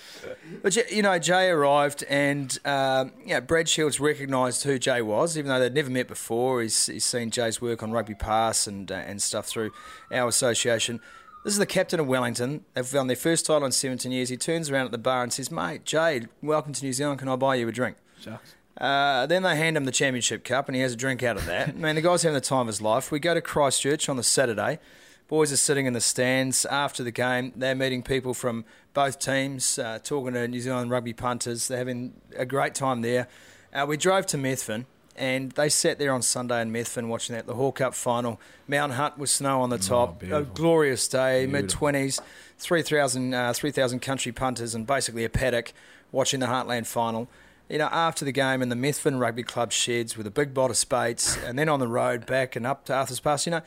But, 0.62 0.74
you 0.90 1.02
know, 1.02 1.18
Jay 1.18 1.50
arrived 1.50 2.02
and, 2.08 2.58
um, 2.64 3.12
you 3.20 3.34
know, 3.34 3.42
Brad 3.42 3.68
Shields 3.68 4.00
recognised 4.00 4.64
who 4.64 4.78
Jay 4.78 5.02
was, 5.02 5.36
even 5.36 5.50
though 5.50 5.60
they'd 5.60 5.74
never 5.74 5.90
met 5.90 6.08
before. 6.08 6.62
He's, 6.62 6.86
he's 6.86 7.04
seen 7.04 7.30
Jay's 7.30 7.60
work 7.60 7.82
on 7.82 7.92
Rugby 7.92 8.14
Pass 8.14 8.66
and, 8.66 8.90
uh, 8.90 8.94
and 8.94 9.20
stuff 9.20 9.46
through 9.46 9.72
our 10.10 10.28
association. 10.28 11.00
This 11.48 11.54
is 11.54 11.60
the 11.60 11.64
captain 11.64 11.98
of 11.98 12.06
Wellington. 12.06 12.66
They've 12.74 12.92
won 12.92 13.06
their 13.06 13.16
first 13.16 13.46
title 13.46 13.64
in 13.64 13.72
17 13.72 14.12
years. 14.12 14.28
He 14.28 14.36
turns 14.36 14.68
around 14.68 14.84
at 14.84 14.92
the 14.92 14.98
bar 14.98 15.22
and 15.22 15.32
says, 15.32 15.50
Mate, 15.50 15.82
Jade, 15.86 16.28
welcome 16.42 16.74
to 16.74 16.84
New 16.84 16.92
Zealand. 16.92 17.20
Can 17.20 17.28
I 17.30 17.36
buy 17.36 17.54
you 17.54 17.66
a 17.66 17.72
drink? 17.72 17.96
Shucks. 18.20 18.54
Uh, 18.78 19.24
then 19.24 19.44
they 19.44 19.56
hand 19.56 19.74
him 19.74 19.86
the 19.86 19.90
championship 19.90 20.44
cup 20.44 20.68
and 20.68 20.76
he 20.76 20.82
has 20.82 20.92
a 20.92 20.96
drink 20.96 21.22
out 21.22 21.38
of 21.38 21.46
that. 21.46 21.74
Man, 21.78 21.94
the 21.94 22.02
guy's 22.02 22.20
having 22.20 22.34
the 22.34 22.42
time 22.42 22.60
of 22.60 22.66
his 22.66 22.82
life. 22.82 23.10
We 23.10 23.18
go 23.18 23.32
to 23.32 23.40
Christchurch 23.40 24.10
on 24.10 24.18
the 24.18 24.22
Saturday. 24.22 24.78
Boys 25.26 25.50
are 25.50 25.56
sitting 25.56 25.86
in 25.86 25.94
the 25.94 26.02
stands 26.02 26.66
after 26.66 27.02
the 27.02 27.10
game. 27.10 27.54
They're 27.56 27.74
meeting 27.74 28.02
people 28.02 28.34
from 28.34 28.66
both 28.92 29.18
teams, 29.18 29.78
uh, 29.78 30.00
talking 30.04 30.34
to 30.34 30.46
New 30.48 30.60
Zealand 30.60 30.90
rugby 30.90 31.14
punters. 31.14 31.68
They're 31.68 31.78
having 31.78 32.12
a 32.36 32.44
great 32.44 32.74
time 32.74 33.00
there. 33.00 33.26
Uh, 33.72 33.86
we 33.88 33.96
drove 33.96 34.26
to 34.26 34.36
Methven 34.36 34.84
and 35.18 35.52
they 35.52 35.68
sat 35.68 35.98
there 35.98 36.12
on 36.12 36.22
Sunday 36.22 36.62
in 36.62 36.72
Methven 36.72 37.08
watching 37.08 37.34
that, 37.36 37.46
the 37.46 37.54
Hall 37.54 37.72
Cup 37.72 37.94
final. 37.94 38.40
Mount 38.66 38.92
Hutt 38.92 39.18
with 39.18 39.30
snow 39.30 39.60
on 39.60 39.70
the 39.70 39.78
top. 39.78 40.22
a 40.22 40.42
glorious 40.42 41.08
day, 41.08 41.46
mid 41.46 41.68
twenties, 41.68 42.20
3,000 42.58 43.34
uh, 43.34 43.52
3,000 43.52 44.00
country 44.00 44.32
punters 44.32 44.74
and 44.74 44.86
basically 44.86 45.24
a 45.24 45.28
paddock 45.28 45.72
watching 46.12 46.40
the 46.40 46.46
Heartland 46.46 46.86
final. 46.86 47.28
You 47.68 47.78
know, 47.78 47.88
after 47.92 48.24
the 48.24 48.32
game 48.32 48.62
in 48.62 48.70
the 48.70 48.76
Methven 48.76 49.18
Rugby 49.20 49.42
Club 49.42 49.72
sheds 49.72 50.16
with 50.16 50.26
a 50.26 50.30
big 50.30 50.54
bot 50.54 50.70
of 50.70 50.76
Speight's 50.76 51.36
and 51.44 51.58
then 51.58 51.68
on 51.68 51.80
the 51.80 51.88
road 51.88 52.24
back 52.24 52.56
and 52.56 52.66
up 52.66 52.84
to 52.86 52.94
Arthur's 52.94 53.20
Pass, 53.20 53.46
you 53.46 53.50
know, 53.50 53.60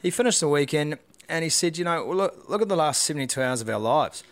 he 0.00 0.10
finished 0.10 0.40
the 0.40 0.48
weekend 0.48 0.98
and 1.28 1.42
he 1.42 1.50
said, 1.50 1.76
you 1.76 1.84
know, 1.84 2.04
look, 2.06 2.48
look 2.48 2.62
at 2.62 2.68
the 2.68 2.76
last 2.76 3.02
72 3.02 3.42
hours 3.42 3.60
of 3.60 3.68
our 3.68 3.80
lives. 3.80 4.22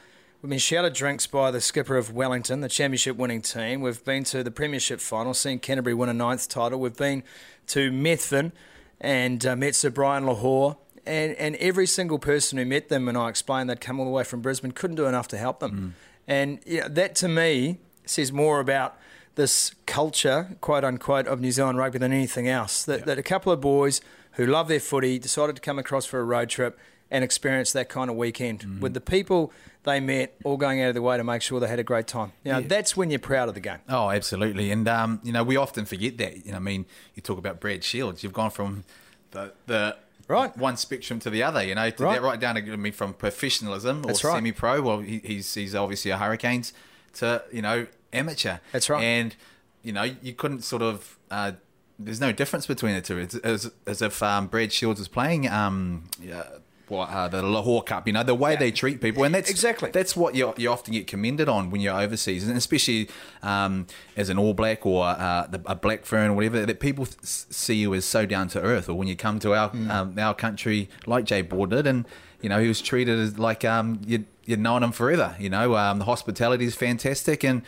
We've 0.43 0.51
been 0.51 0.59
shouted 0.59 0.93
drinks 0.93 1.27
by 1.27 1.51
the 1.51 1.63
skipper 1.63 1.97
of 1.97 2.13
Wellington, 2.13 2.61
the 2.61 2.69
championship 2.69 3.17
winning 3.17 3.41
team. 3.41 3.81
We've 3.81 4.05
been 4.05 4.23
to 4.25 4.45
the 4.45 4.51
premiership 4.51 5.01
final, 5.01 5.33
seen 5.33 5.59
Canterbury 5.59 5.95
win 5.95 6.11
a 6.11 6.15
ninth 6.15 6.47
title. 6.49 6.79
We've 6.79 6.97
been 6.97 7.23
to 7.69 7.91
Methven 7.91 8.53
and 9.01 9.45
uh, 9.47 9.57
met 9.57 9.75
Sir 9.75 9.89
Brian 9.89 10.25
Lochore. 10.25 10.77
And, 11.07 11.35
and 11.37 11.57
every 11.57 11.87
single 11.87 12.19
person 12.19 12.59
who 12.59 12.67
met 12.67 12.91
them, 12.91 13.09
and 13.09 13.17
I 13.17 13.31
explained 13.31 13.71
they'd 13.71 13.81
come 13.81 13.99
all 13.99 14.05
the 14.05 14.11
way 14.11 14.25
from 14.25 14.43
Brisbane, 14.43 14.73
couldn't 14.73 14.97
do 14.97 15.07
enough 15.07 15.27
to 15.29 15.39
help 15.39 15.61
them. 15.61 15.95
And 16.29 16.61
you 16.67 16.83
know, 16.83 16.89
that 16.89 17.15
to 17.17 17.29
me 17.29 17.79
says 18.05 18.31
more 18.31 18.61
about 18.61 18.99
this 19.37 19.75
culture, 19.87 20.57
quote 20.61 20.85
unquote, 20.85 21.27
of 21.27 21.41
New 21.41 21.51
Zealand 21.51 21.79
rugby 21.79 21.99
than 21.99 22.13
anything 22.13 22.47
else. 22.47 22.85
That, 22.85 23.07
that 23.07 23.19
a 23.19 23.23
couple 23.23 23.53
of 23.53 23.61
boys 23.63 24.03
who 24.33 24.45
love 24.45 24.69
their 24.69 24.81
footy 24.81 25.19
decided 25.19 25.57
to 25.57 25.63
come 25.63 25.79
across 25.79 26.05
for 26.05 26.21
a 26.21 26.25
road 26.25 26.51
trip 26.51 26.79
and 27.11 27.23
experience 27.25 27.73
that 27.73 27.89
kind 27.89 28.11
of 28.11 28.17
weekend 28.17 28.81
with 28.81 28.93
the 28.93 29.01
people 29.01 29.53
they 29.87 30.01
met, 30.01 30.35
all 30.45 30.57
going 30.59 30.83
out 30.83 30.89
of 30.89 30.95
their 30.95 31.03
way 31.03 31.17
to 31.17 31.25
make 31.25 31.41
sure 31.41 31.59
they 31.61 31.69
had 31.69 31.79
a 31.79 31.85
great 31.85 32.07
time. 32.07 32.33
You 32.45 32.53
know, 32.53 32.61
that's 32.61 32.97
when 32.97 33.09
you're 33.09 33.19
proud 33.19 33.49
of 33.49 33.55
the 33.55 33.61
game. 33.61 33.79
Oh, 33.89 34.11
absolutely. 34.11 34.71
And, 34.71 34.87
um, 34.87 35.21
you 35.23 35.33
know, 35.33 35.43
we 35.45 35.57
often 35.57 35.87
forget 35.87 36.19
that. 36.19 36.45
You 36.45 36.51
know, 36.51 36.57
I 36.59 36.61
mean, 36.61 36.85
you 37.15 37.23
talk 37.23 37.39
about 37.39 37.61
Brad 37.61 37.83
Shields. 37.85 38.23
You've 38.23 38.33
gone 38.35 38.51
from 38.51 38.85
the, 39.31 39.55
the 39.67 39.97
Right. 40.29 40.55
one 40.59 40.77
spectrum 40.77 41.21
to 41.21 41.31
the 41.31 41.45
other, 41.45 41.63
you 41.63 41.77
know, 41.77 41.89
to 41.89 42.03
Right. 42.05 42.15
get 42.15 42.23
right 42.23 42.41
down 42.41 42.57
to 42.57 42.73
I 42.73 42.77
mean, 42.77 42.93
from 42.93 43.15
professionalism 43.15 44.05
or 44.05 44.09
right. 44.09 44.17
semi 44.19 44.53
pro. 44.53 44.83
Well, 44.83 44.99
he, 44.99 45.21
he's, 45.25 45.55
he's 45.55 45.75
obviously 45.75 46.11
a 46.11 46.19
Hurricanes 46.19 46.73
to, 47.15 47.45
you 47.53 47.63
know, 47.63 47.87
amateur. 48.13 48.59
That's 48.73 48.91
right. 48.91 49.03
And, 49.03 49.37
you 49.83 49.93
know, 49.93 50.03
you 50.03 50.35
couldn't 50.35 50.63
sort 50.63 50.83
of. 50.83 51.17
Uh, 51.31 51.53
there's 51.99 52.21
no 52.21 52.33
difference 52.33 52.67
between 52.67 52.95
the 52.95 53.01
two. 53.01 53.19
It's 53.19 53.37
as, 53.37 53.71
as 53.87 54.03
if 54.03 54.23
um, 54.23 54.49
Brad 54.49 54.73
Shields 54.73 54.99
was 54.99 55.09
playing 55.09 55.49
um, 55.49 56.05
yeah, 56.21 56.43
uh, 56.91 57.29
the 57.29 57.43
Lochore 57.43 57.85
Cup, 57.85 58.07
you 58.07 58.13
know, 58.13 58.23
the 58.23 58.35
way 58.35 58.57
they 58.57 58.71
treat 58.71 59.01
people. 59.01 59.25
And 59.25 59.35
that's 59.35 59.51
Exactly. 59.51 59.91
that's 59.91 60.17
what 60.17 60.35
you, 60.35 60.55
you 60.57 60.71
often 60.71 60.93
get 60.93 61.07
commended 61.07 61.49
on 61.49 61.71
when 61.71 61.81
you're 61.81 61.99
overseas, 61.99 62.47
and 62.47 62.57
especially 62.57 63.09
um, 63.43 63.87
as 64.17 64.29
an 64.29 64.39
All 64.39 64.55
Black 64.55 64.87
or 64.87 65.05
uh, 65.05 65.47
the, 65.49 65.61
a 65.67 65.75
Black 65.75 66.05
Fern 66.05 66.31
or 66.31 66.35
whatever, 66.35 66.65
that 66.65 66.81
people 66.81 67.07
see 67.23 67.77
you 67.77 67.95
as 67.95 68.05
so 68.05 68.27
down 68.27 68.49
to 68.49 68.61
earth. 68.63 68.89
Or 68.89 68.95
when 68.95 69.09
you 69.09 69.17
come 69.17 69.39
to 69.41 69.55
our 69.55 69.71
um, 69.91 70.19
our 70.19 70.35
country, 70.35 70.89
like 71.07 71.25
Jay 71.25 71.43
Board 71.43 71.71
did, 71.71 71.87
and 71.87 72.07
you 72.41 72.49
know 72.49 72.61
he 72.61 72.69
was 72.69 72.81
treated 72.81 73.19
as 73.19 73.39
like 73.39 73.65
um, 73.65 74.01
you'd, 74.07 74.27
you'd 74.45 74.61
known 74.61 74.83
him 74.83 74.93
forever. 74.93 75.35
You 75.39 75.51
know, 75.51 75.77
um, 75.77 75.99
the 75.99 76.05
hospitality 76.05 76.65
is 76.65 76.75
fantastic, 76.75 77.45
and 77.45 77.63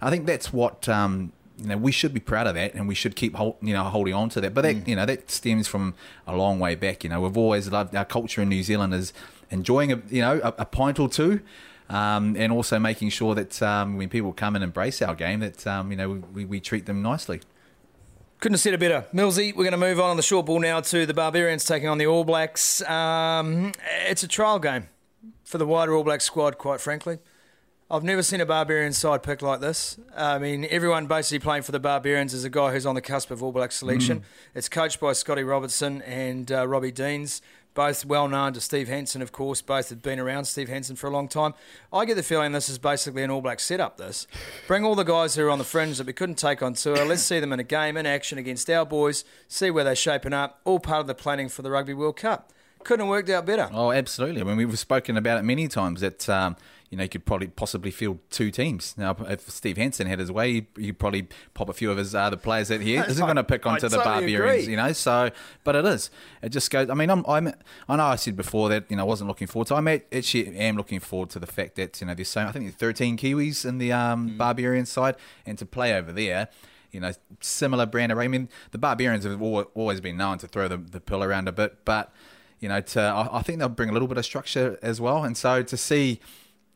I 0.00 0.10
think 0.10 0.26
that's 0.26 0.52
what. 0.52 0.88
Um, 0.88 1.32
you 1.62 1.68
know, 1.68 1.76
we 1.76 1.92
should 1.92 2.12
be 2.12 2.20
proud 2.20 2.46
of 2.48 2.54
that, 2.54 2.74
and 2.74 2.88
we 2.88 2.94
should 2.94 3.14
keep 3.14 3.36
hold, 3.36 3.56
you 3.62 3.72
know 3.72 3.84
holding 3.84 4.14
on 4.14 4.28
to 4.30 4.40
that. 4.40 4.52
But 4.52 4.62
that 4.62 4.88
you 4.88 4.96
know 4.96 5.06
that 5.06 5.30
stems 5.30 5.68
from 5.68 5.94
a 6.26 6.36
long 6.36 6.58
way 6.58 6.74
back. 6.74 7.04
You 7.04 7.10
know, 7.10 7.20
we've 7.20 7.36
always 7.36 7.70
loved 7.70 7.94
our 7.94 8.04
culture 8.04 8.42
in 8.42 8.48
New 8.48 8.62
Zealand 8.62 8.92
is 8.94 9.12
enjoying 9.50 9.92
a 9.92 10.02
you 10.08 10.20
know 10.20 10.40
a, 10.42 10.54
a 10.58 10.64
pint 10.64 10.98
or 10.98 11.08
two, 11.08 11.40
um, 11.88 12.36
and 12.36 12.52
also 12.52 12.78
making 12.78 13.10
sure 13.10 13.34
that 13.36 13.62
um, 13.62 13.96
when 13.96 14.08
people 14.08 14.32
come 14.32 14.56
and 14.56 14.64
embrace 14.64 15.00
our 15.00 15.14
game, 15.14 15.40
that 15.40 15.66
um, 15.66 15.90
you 15.90 15.96
know 15.96 16.22
we, 16.34 16.44
we 16.44 16.60
treat 16.60 16.86
them 16.86 17.00
nicely. 17.00 17.40
Couldn't 18.40 18.54
have 18.54 18.60
said 18.60 18.74
it 18.74 18.80
better. 18.80 19.06
Millsy, 19.14 19.54
we're 19.54 19.62
going 19.62 19.70
to 19.70 19.76
move 19.76 20.00
on 20.00 20.10
on 20.10 20.16
the 20.16 20.22
short 20.22 20.46
ball 20.46 20.58
now 20.58 20.80
to 20.80 21.06
the 21.06 21.14
Barbarians 21.14 21.64
taking 21.64 21.88
on 21.88 21.98
the 21.98 22.06
All 22.06 22.24
Blacks. 22.24 22.82
Um, 22.82 23.70
it's 24.08 24.24
a 24.24 24.28
trial 24.28 24.58
game 24.58 24.88
for 25.44 25.58
the 25.58 25.66
wider 25.66 25.94
All 25.94 26.02
Black 26.02 26.20
squad, 26.20 26.58
quite 26.58 26.80
frankly. 26.80 27.20
I've 27.92 28.02
never 28.02 28.22
seen 28.22 28.40
a 28.40 28.46
Barbarian 28.46 28.94
side 28.94 29.22
pick 29.22 29.42
like 29.42 29.60
this. 29.60 29.98
I 30.16 30.38
mean, 30.38 30.66
everyone 30.70 31.06
basically 31.06 31.40
playing 31.40 31.64
for 31.64 31.72
the 31.72 31.78
Barbarians 31.78 32.32
is 32.32 32.42
a 32.42 32.48
guy 32.48 32.72
who's 32.72 32.86
on 32.86 32.94
the 32.94 33.02
cusp 33.02 33.30
of 33.30 33.42
All 33.42 33.52
Black 33.52 33.70
selection. 33.70 34.22
It's 34.54 34.66
coached 34.66 34.98
by 34.98 35.12
Scotty 35.12 35.44
Robertson 35.44 36.00
and 36.00 36.50
uh, 36.50 36.66
Robbie 36.66 36.90
Deans, 36.90 37.42
both 37.74 38.06
well 38.06 38.28
known 38.28 38.54
to 38.54 38.62
Steve 38.62 38.88
Hansen, 38.88 39.20
of 39.20 39.30
course. 39.30 39.60
Both 39.60 39.90
have 39.90 40.00
been 40.00 40.18
around 40.18 40.46
Steve 40.46 40.70
Hansen 40.70 40.96
for 40.96 41.06
a 41.06 41.10
long 41.10 41.28
time. 41.28 41.52
I 41.92 42.06
get 42.06 42.14
the 42.14 42.22
feeling 42.22 42.52
this 42.52 42.70
is 42.70 42.78
basically 42.78 43.24
an 43.24 43.30
All 43.30 43.42
Black 43.42 43.60
setup. 43.60 43.98
This 43.98 44.26
bring 44.66 44.86
all 44.86 44.94
the 44.94 45.02
guys 45.02 45.34
who 45.34 45.44
are 45.44 45.50
on 45.50 45.58
the 45.58 45.64
fringe 45.64 45.98
that 45.98 46.06
we 46.06 46.14
couldn't 46.14 46.36
take 46.36 46.62
on 46.62 46.72
tour. 46.72 46.96
Let's 47.04 47.20
see 47.20 47.40
them 47.40 47.52
in 47.52 47.60
a 47.60 47.64
game 47.64 47.98
in 47.98 48.06
action 48.06 48.38
against 48.38 48.70
our 48.70 48.86
boys. 48.86 49.22
See 49.48 49.70
where 49.70 49.84
they're 49.84 49.94
shaping 49.94 50.32
up. 50.32 50.62
All 50.64 50.80
part 50.80 51.02
of 51.02 51.08
the 51.08 51.14
planning 51.14 51.50
for 51.50 51.60
the 51.60 51.70
Rugby 51.70 51.92
World 51.92 52.16
Cup. 52.16 52.54
Couldn't 52.84 53.04
have 53.04 53.10
worked 53.10 53.28
out 53.28 53.46
better. 53.46 53.68
Oh, 53.70 53.92
absolutely. 53.92 54.40
I 54.40 54.44
mean, 54.44 54.56
we've 54.56 54.78
spoken 54.78 55.16
about 55.16 55.38
it 55.38 55.42
many 55.42 55.68
times 55.68 56.00
that 56.00 56.28
um, 56.28 56.56
you 56.92 56.98
know 56.98 57.04
you 57.04 57.08
could 57.08 57.24
probably 57.24 57.46
possibly 57.46 57.90
field 57.90 58.18
two 58.28 58.50
teams. 58.50 58.94
Now, 58.98 59.16
if 59.20 59.48
Steve 59.48 59.78
Hansen 59.78 60.06
had 60.06 60.18
his 60.18 60.30
way, 60.30 60.66
he'd 60.76 60.98
probably 60.98 61.26
pop 61.54 61.70
a 61.70 61.72
few 61.72 61.90
of 61.90 61.96
his 61.96 62.14
other 62.14 62.36
players 62.36 62.68
that 62.68 62.82
he 62.82 62.96
isn't 62.96 63.24
going 63.24 63.36
to 63.36 63.44
pick 63.44 63.66
I 63.66 63.70
onto 63.70 63.88
the 63.88 63.96
totally 63.96 64.14
Barbarians. 64.20 64.64
agree. 64.64 64.72
You 64.72 64.76
know, 64.76 64.92
so 64.92 65.30
but 65.64 65.74
it 65.74 65.86
is. 65.86 66.10
It 66.42 66.50
just 66.50 66.70
goes. 66.70 66.90
I 66.90 66.94
mean, 66.94 67.08
I'm, 67.08 67.24
I'm 67.26 67.54
I 67.88 67.96
know 67.96 68.04
I 68.04 68.16
said 68.16 68.36
before 68.36 68.68
that 68.68 68.90
you 68.90 68.96
know 68.96 69.04
I 69.04 69.06
wasn't 69.06 69.28
looking 69.28 69.46
forward 69.46 69.68
to. 69.68 69.76
I 69.76 70.02
actually 70.12 70.54
am 70.58 70.76
looking 70.76 71.00
forward 71.00 71.30
to 71.30 71.38
the 71.38 71.46
fact 71.46 71.76
that 71.76 71.98
you 71.98 72.06
know 72.06 72.12
there's 72.14 72.28
so 72.28 72.42
I 72.42 72.52
think 72.52 72.66
there's 72.66 72.74
13 72.74 73.16
Kiwis 73.16 73.64
in 73.64 73.78
the 73.78 73.90
um, 73.90 74.36
Barbarian 74.36 74.84
side, 74.84 75.16
and 75.46 75.56
to 75.56 75.64
play 75.64 75.94
over 75.94 76.12
there. 76.12 76.48
You 76.90 77.00
know, 77.00 77.12
similar 77.40 77.86
brand 77.86 78.12
of. 78.12 78.18
I 78.18 78.28
mean, 78.28 78.50
the 78.70 78.76
Barbarians 78.76 79.24
have 79.24 79.40
always 79.40 80.02
been 80.02 80.18
known 80.18 80.36
to 80.36 80.46
throw 80.46 80.68
the, 80.68 80.76
the 80.76 81.00
pill 81.00 81.24
around 81.24 81.48
a 81.48 81.52
bit, 81.52 81.86
but 81.86 82.12
you 82.60 82.68
know, 82.68 82.82
to 82.82 83.00
I, 83.00 83.38
I 83.38 83.42
think 83.42 83.60
they'll 83.60 83.70
bring 83.70 83.88
a 83.88 83.94
little 83.94 84.08
bit 84.08 84.18
of 84.18 84.26
structure 84.26 84.78
as 84.82 85.00
well. 85.00 85.24
And 85.24 85.34
so 85.34 85.62
to 85.62 85.76
see 85.78 86.20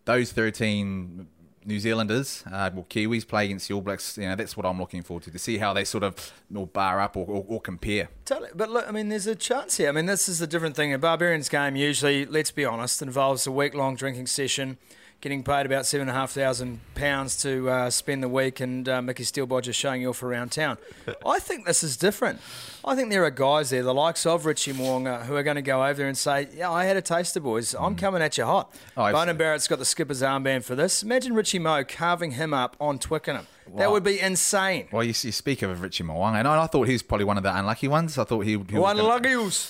those 0.07 0.33
13 0.33 1.27
New 1.67 1.81
Zealanders, 1.81 2.45
uh, 2.47 2.71
well, 2.73 2.87
Kiwis 2.89 3.27
play 3.27 3.47
against 3.47 3.67
the 3.67 3.75
All 3.75 3.81
Blacks, 3.81 4.17
you 4.17 4.29
know, 4.29 4.37
that's 4.37 4.57
what 4.57 4.65
I'm 4.65 4.79
looking 4.79 5.03
forward 5.03 5.25
to, 5.25 5.33
to 5.33 5.39
see 5.39 5.59
how 5.59 5.73
they 5.73 5.85
sort 5.85 6.05
of 6.05 6.33
bar 6.73 7.01
up 7.01 7.17
or, 7.17 7.27
or, 7.27 7.45
or 7.49 7.61
compare. 7.61 8.09
Totally. 8.25 8.51
But 8.55 8.71
look, 8.71 8.89
I 8.89 8.93
mean, 8.93 9.09
there's 9.09 9.27
a 9.27 9.35
chance 9.35 9.77
here. 9.77 9.89
I 9.89 9.93
mean, 9.93 10.07
this 10.07 10.29
is 10.29 10.41
a 10.41 10.47
different 10.47 10.77
thing. 10.77 10.93
A 10.93 10.99
Barbarians 10.99 11.49
game 11.49 11.75
usually, 11.75 12.25
let's 12.25 12.53
be 12.53 12.65
honest, 12.65 13.03
involves 13.03 13.49
a 13.49 13.53
week 13.53 13.75
long 13.75 13.97
drinking 13.97 14.29
session, 14.29 14.79
getting 15.21 15.43
paid 15.43 15.67
about 15.67 15.87
seven 15.87 16.09
and 16.09 16.17
a 16.17 16.19
half 16.19 16.31
thousand 16.31 16.81
pounds 16.95 17.41
to 17.43 17.69
uh, 17.69 17.91
spend 17.91 18.23
the 18.23 18.29
week, 18.29 18.61
and 18.61 18.89
uh, 18.89 19.03
Micky 19.03 19.25
Steele-Bodger 19.25 19.73
showing 19.73 20.03
you 20.03 20.11
off 20.11 20.23
around 20.23 20.53
town. 20.53 20.79
I 21.27 21.39
think 21.39 21.67
this 21.67 21.83
is 21.83 21.97
different. 21.97 22.41
I 22.85 22.95
think 22.95 23.11
there 23.11 23.25
are 23.25 23.31
guys 23.31 23.71
there, 23.71 23.83
the 23.83 23.95
likes 23.95 24.27
of 24.27 24.47
Richie 24.47 24.73
Mo'unga, 24.73 25.25
who 25.25 25.35
are 25.35 25.43
going 25.43 25.57
to 25.57 25.63
go 25.63 25.83
over 25.85 25.95
there 25.95 26.09
and 26.09 26.17
say, 26.19 26.49
"Yeah, 26.55 26.71
I 26.71 26.85
had 26.85 26.97
a 26.97 27.03
taster, 27.03 27.41
boys. 27.41 27.75
I'm 27.75 27.97
coming 27.97 28.23
at 28.23 28.39
you 28.39 28.45
hot." 28.45 28.73
Oh, 28.97 29.05
absolutely. 29.05 29.35
Beauden 29.35 29.39
Barrett's 29.39 29.69
got 29.69 29.79
the 29.79 29.85
skipper's 29.85 30.23
armband 30.23 30.65
for 30.65 30.75
this. 30.75 31.03
Imagine 31.03 31.35
Richie 31.35 31.59
Moe 31.59 31.85
carving 31.85 32.33
him 32.33 32.55
up 32.55 32.77
on 32.81 32.99
Twickenham. 32.99 33.47
That 33.77 33.91
would 33.91 34.05
be 34.05 34.21
insane. 34.21 34.89
Well, 34.93 35.03
you, 35.03 35.09
you 35.09 35.33
speak 35.33 35.63
of 35.63 35.81
Richie 35.81 36.05
Mo'unga, 36.05 36.39
and 36.39 36.49
I, 36.49 36.63
I 36.63 36.67
thought 36.67 36.87
he 36.87 36.93
was 36.93 37.03
probably 37.03 37.25
one 37.25 37.37
of 37.37 37.43
the 37.43 37.57
unlucky 37.57 37.89
ones. 37.89 38.17
I 38.19 38.25
thought 38.25 38.41
he, 38.41 38.53
he 38.53 38.57
was 38.57 38.67
One 38.73 38.97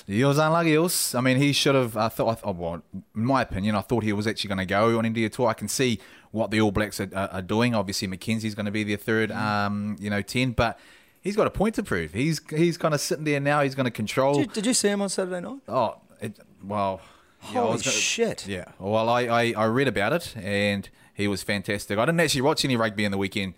He 0.07 0.25
was 0.25 0.39
unlucky. 0.39 0.77
I 1.15 1.21
mean, 1.21 1.39
he 1.39 1.53
should 1.53 1.75
have. 1.75 1.97
I 1.97 2.09
thought. 2.09 2.41
I, 2.45 2.51
well, 2.51 2.83
in 2.93 3.25
my 3.25 3.43
opinion, 3.43 3.75
I 3.75 3.81
thought 3.81 4.03
he 4.05 4.13
was 4.13 4.27
actually 4.27 4.49
going 4.49 4.59
to 4.59 4.67
go 4.67 4.99
on 4.99 5.07
India 5.07 5.29
tour. 5.29 5.49
I 5.49 5.55
can 5.55 5.69
see 5.69 5.99
what 6.31 6.51
the 6.51 6.61
All 6.61 6.71
Blacks 6.73 7.01
are, 7.01 7.09
are, 7.15 7.29
are 7.29 7.43
doing. 7.43 7.75
Obviously, 7.75 8.07
McKenzie's 8.09 8.55
going 8.55 8.67
to 8.67 8.73
be 8.73 8.85
their 8.85 8.97
third, 8.99 9.31
Mm. 9.31 9.37
um, 9.37 9.97
you 9.99 10.11
know, 10.11 10.23
ten. 10.23 10.53
But 10.53 10.79
he's 11.23 11.37
got 11.37 11.47
a 11.47 11.51
point 11.51 11.75
to 11.77 11.83
prove. 11.83 12.13
He's 12.13 12.41
he's 12.51 12.77
kind 12.77 12.95
of 12.95 13.01
sitting 13.01 13.25
there 13.25 13.41
now. 13.41 13.63
He's 13.63 13.75
going 13.75 13.85
to 13.87 13.91
control. 13.91 14.35
Did 14.35 14.41
you, 14.49 14.53
did 14.55 14.67
you 14.67 14.75
see 14.75 14.89
him 14.89 15.01
on 15.03 15.09
Saturday 15.09 15.41
night? 15.41 15.61
Oh, 15.69 15.97
it, 16.21 16.39
well. 16.63 17.01
yeah, 17.45 17.61
Holy 17.61 17.69
gonna- 17.73 17.83
shit. 17.83 18.47
Yeah. 18.47 18.65
Well, 18.79 19.09
I, 19.09 19.23
I, 19.23 19.55
I 19.57 19.65
read 19.67 19.89
about 19.89 20.13
it 20.13 20.35
and 20.37 20.89
he 21.15 21.29
was 21.29 21.43
fantastic. 21.43 21.99
I 21.99 22.05
didn't 22.05 22.21
actually 22.21 22.43
watch 22.43 22.65
any 22.65 22.77
rugby 22.77 23.05
in 23.05 23.11
the 23.13 23.19
weekend. 23.19 23.55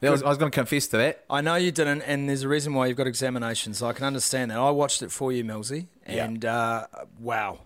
That 0.00 0.10
was, 0.10 0.22
I 0.22 0.28
was 0.28 0.36
going 0.36 0.50
to 0.50 0.54
confess 0.54 0.86
to 0.88 0.98
that. 0.98 1.24
I 1.30 1.40
know 1.40 1.54
you 1.54 1.72
didn't, 1.72 2.02
and 2.02 2.28
there's 2.28 2.42
a 2.42 2.48
reason 2.48 2.74
why 2.74 2.86
you've 2.86 2.98
got 2.98 3.06
examinations. 3.06 3.78
So 3.78 3.86
I 3.86 3.92
can 3.94 4.04
understand 4.04 4.50
that. 4.50 4.58
I 4.58 4.70
watched 4.70 5.00
it 5.02 5.10
for 5.10 5.32
you, 5.32 5.42
Millsy, 5.42 5.86
and 6.04 6.44
uh, 6.44 6.86
wow. 7.18 7.60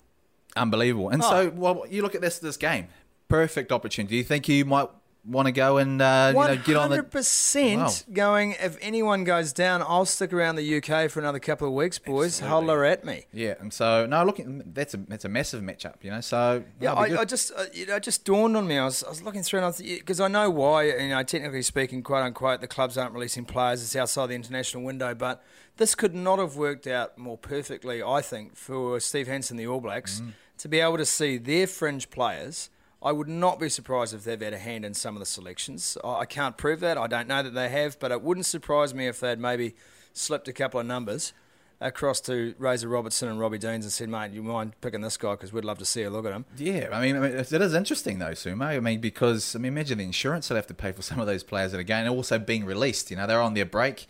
Unbelievable. 0.57 1.09
And 1.11 1.23
Oh. 1.23 1.29
so, 1.31 1.51
well, 1.51 1.85
you 1.91 2.03
look 2.03 2.15
at 2.15 2.21
this 2.21 2.39
this 2.39 2.57
game. 2.57 2.89
Perfect 3.29 3.73
opportunity. 3.73 4.15
Do 4.15 4.17
you 4.19 4.25
think 4.25 4.49
you 4.49 4.65
might 4.65 4.89
want 5.25 5.47
to 5.47 5.53
go 5.53 5.77
and 5.77 6.01
uh, 6.01 6.33
you 6.35 6.41
know 6.41 6.57
get 6.57 6.77
on 6.77 6.89
the 6.91 6.97
hundred 6.97 7.11
percent 7.11 8.05
going. 8.13 8.53
If 8.59 8.77
anyone 8.81 9.25
goes 9.25 9.53
down, 9.53 9.83
I'll 9.83 10.05
stick 10.07 10.33
around 10.33 10.57
the 10.57 10.77
UK 10.79 11.11
for 11.11 11.21
another 11.21 11.39
couple 11.39 11.69
of 11.69 11.75
weeks, 11.75 11.99
boys. 11.99 12.41
Holler 12.41 12.85
at 12.85 13.05
me. 13.05 13.27
Yeah, 13.33 13.55
and 13.61 13.73
so 13.73 14.07
no, 14.07 14.25
looking, 14.25 14.63
that's 14.67 14.95
a 14.95 14.97
that's 14.97 15.25
a 15.25 15.29
massive 15.29 15.63
matchup, 15.63 15.97
you 16.03 16.11
know. 16.11 16.21
So 16.21 16.65
Yeah, 16.81 16.95
I, 16.95 17.21
I 17.21 17.25
just 17.25 17.53
uh, 17.57 17.65
you 17.73 17.87
know, 17.87 17.97
it 17.97 18.03
just 18.03 18.25
dawned 18.25 18.57
on 18.57 18.67
me. 18.67 18.79
I 18.79 18.85
was, 18.85 19.05
I 19.05 19.09
was 19.11 19.23
looking 19.23 19.43
through 19.43 19.61
and 19.63 19.75
I 19.75 19.79
because 19.99 20.21
I 20.21 20.29
know 20.29 20.49
why. 20.51 20.85
You 20.85 21.09
know, 21.09 21.23
technically 21.23 21.63
speaking, 21.63 22.03
quote 22.03 22.23
unquote, 22.23 22.61
the 22.61 22.67
clubs 22.69 22.97
aren't 22.97 23.13
releasing 23.15 23.45
players. 23.45 23.83
It's 23.83 23.97
outside 23.97 24.27
the 24.29 24.35
international 24.35 24.83
window, 24.85 25.15
but 25.15 25.43
this 25.77 25.95
could 25.95 26.15
not 26.15 26.39
have 26.39 26.57
worked 26.57 26.87
out 26.87 27.17
more 27.19 27.39
perfectly. 27.39 28.03
I 28.03 28.21
think 28.23 28.57
for 28.57 29.01
Steve 29.01 29.27
Hansen, 29.29 29.57
the 29.57 29.67
All 29.67 29.81
Blacks, 29.81 30.21
Mm. 30.21 30.33
to 30.59 30.69
be 30.69 30.81
able 30.81 30.97
to 30.99 31.07
see 31.07 31.39
their 31.39 31.67
fringe 31.67 32.11
players. 32.11 32.71
I 33.03 33.13
would 33.13 33.29
not 33.29 33.59
be 33.59 33.69
surprised 33.69 34.15
if 34.15 34.25
they've 34.25 34.41
had 34.41 34.53
a 34.53 34.59
hand 34.59 34.85
in 34.85 34.93
some 34.95 35.17
of 35.17 35.21
the 35.21 35.27
selections. 35.27 35.97
I 36.05 36.27
can't 36.27 36.57
prove 36.57 36.81
that. 36.81 36.99
I 36.99 37.07
don't 37.07 37.29
know 37.29 37.43
that 37.43 37.55
they 37.55 37.71
have, 37.71 37.99
but 37.99 38.13
it 38.13 38.23
wouldn't 38.23 38.47
surprise 38.47 38.93
me 38.93 39.07
if 39.07 39.21
they'd 39.21 39.39
maybe 39.39 39.75
slipped 40.13 40.49
a 40.49 40.53
couple 40.53 40.81
of 40.81 40.87
numbers 40.87 41.33
across 41.81 42.21
to 42.21 42.55
Razor 42.59 42.89
Robertson 42.89 43.29
and 43.29 43.41
Robbie 43.41 43.59
Deans 43.59 43.85
and 43.85 43.93
said, 43.93 44.11
mate, 44.11 44.33
you 44.33 44.43
mind 44.43 44.75
picking 44.83 45.01
this 45.01 45.17
guy 45.17 45.33
because 45.33 45.53
we'd 45.53 45.65
love 45.65 45.79
to 45.79 45.87
see 45.87 46.03
a 46.03 46.11
look 46.11 46.27
at 46.27 46.33
him. 46.33 46.45
Yeah, 46.59 46.89
I 46.93 47.01
mean, 47.01 47.17
I 47.17 47.21
mean, 47.21 47.33
it 47.33 47.53
is 47.53 47.75
interesting 47.75 48.19
though, 48.19 48.33
Sumo. 48.33 48.67
I 48.67 48.81
mean, 48.81 49.01
because 49.01 49.57
I 49.57 49.59
mean, 49.59 49.73
imagine 49.73 49.99
the 49.99 50.05
insurance 50.05 50.49
they'll 50.49 50.57
have 50.57 50.67
to 50.67 50.75
pay 50.75 50.93
for 50.93 51.03
some 51.03 51.19
of 51.21 51.27
those 51.27 51.43
players 51.43 51.73
that 51.73 51.79
are 51.79 51.85
going, 51.85 52.07
and 52.07 52.15
also 52.15 52.39
being 52.39 52.67
released. 52.67 53.11
You 53.11 53.17
know, 53.17 53.27
they're 53.27 53.41
on 53.41 53.55
their 53.55 53.65
break, 53.65 54.07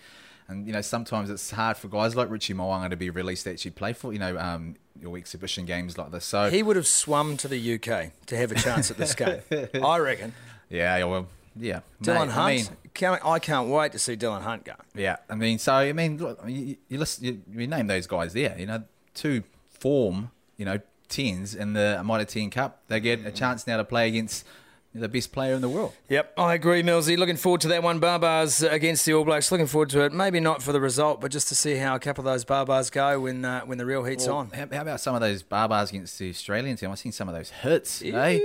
and 0.48 0.66
you 0.66 0.72
know, 0.72 0.80
sometimes 0.80 1.30
it's 1.30 1.52
hard 1.52 1.76
for 1.76 1.86
guys 1.86 2.16
like 2.16 2.28
Richie 2.28 2.54
Mo'unga 2.54 2.90
to 2.90 2.96
be 2.96 3.08
released 3.08 3.44
to 3.44 3.52
actually 3.52 3.70
play 3.70 3.92
for 3.92 4.12
you 4.12 4.18
know, 4.18 4.36
um, 4.36 4.74
your 5.00 5.16
exhibition 5.16 5.64
games 5.66 5.96
like 5.98 6.10
this. 6.10 6.24
So 6.24 6.50
He 6.50 6.62
would 6.62 6.76
have 6.76 6.86
swum 6.86 7.36
to 7.38 7.48
the 7.48 7.74
UK 7.74 8.12
to 8.26 8.36
have 8.36 8.52
a 8.52 8.54
chance 8.54 8.90
at 8.90 8.96
this 8.96 9.14
game. 9.16 9.40
I 9.82 9.98
reckon. 9.98 10.32
yeah, 10.68 11.02
well, 11.04 11.26
yeah, 11.56 11.80
Dylan 12.02 12.26
Mate, 12.26 12.30
Hunt. 12.30 12.38
I 12.38 12.54
mean, 12.54 12.66
can't, 12.94 13.24
I 13.26 13.38
can't 13.38 13.68
wait 13.68 13.92
to 13.92 13.98
see 13.98 14.16
Dylan 14.16 14.42
Hunt 14.42 14.64
go. 14.64 14.74
Yeah, 14.94 15.16
I 15.28 15.34
mean, 15.34 15.58
so 15.58 15.72
I 15.74 15.92
mean, 15.92 16.18
look, 16.18 16.40
you, 16.46 16.76
you 16.88 16.98
listen, 16.98 17.24
you, 17.24 17.42
you 17.52 17.66
name 17.66 17.86
those 17.88 18.06
guys 18.06 18.32
there. 18.32 18.56
You 18.58 18.66
know, 18.66 18.82
two 19.14 19.42
form, 19.68 20.30
you 20.56 20.64
know, 20.64 20.78
tens 21.08 21.54
in 21.54 21.72
the 21.72 22.00
Mitre 22.04 22.24
Ten 22.24 22.50
Cup. 22.50 22.82
They 22.88 23.00
get 23.00 23.26
a 23.26 23.32
chance 23.32 23.66
now 23.66 23.78
to 23.78 23.84
play 23.84 24.08
against 24.08 24.46
the 24.94 25.08
best 25.08 25.32
player 25.32 25.54
in 25.54 25.60
the 25.60 25.68
world. 25.68 25.92
Yep, 26.08 26.32
I 26.36 26.54
agree, 26.54 26.82
Millsy. 26.82 27.16
Looking 27.16 27.36
forward 27.36 27.60
to 27.60 27.68
that 27.68 27.80
one. 27.82 28.00
Baabaas 28.00 28.68
against 28.70 29.06
the 29.06 29.14
All 29.14 29.24
Blacks. 29.24 29.52
Looking 29.52 29.66
forward 29.68 29.90
to 29.90 30.00
it. 30.00 30.12
Maybe 30.12 30.40
not 30.40 30.62
for 30.62 30.72
the 30.72 30.80
result, 30.80 31.20
but 31.20 31.30
just 31.30 31.46
to 31.48 31.54
see 31.54 31.76
how 31.76 31.94
a 31.94 32.00
couple 32.00 32.26
of 32.26 32.32
those 32.32 32.44
Baabaas 32.44 32.90
go 32.90 33.20
when 33.20 33.44
uh, 33.44 33.60
when 33.62 33.78
the 33.78 33.86
real 33.86 34.02
heat's 34.04 34.26
on. 34.26 34.50
How, 34.50 34.66
how 34.72 34.82
about 34.82 35.00
some 35.00 35.14
of 35.14 35.20
those 35.20 35.42
Baabaas 35.44 35.90
against 35.90 36.18
the 36.18 36.30
Australian 36.30 36.76
team? 36.76 36.90
I've 36.90 36.98
seen 36.98 37.12
some 37.12 37.28
of 37.28 37.34
those 37.34 37.50
hits. 37.50 38.02
Eh? 38.04 38.38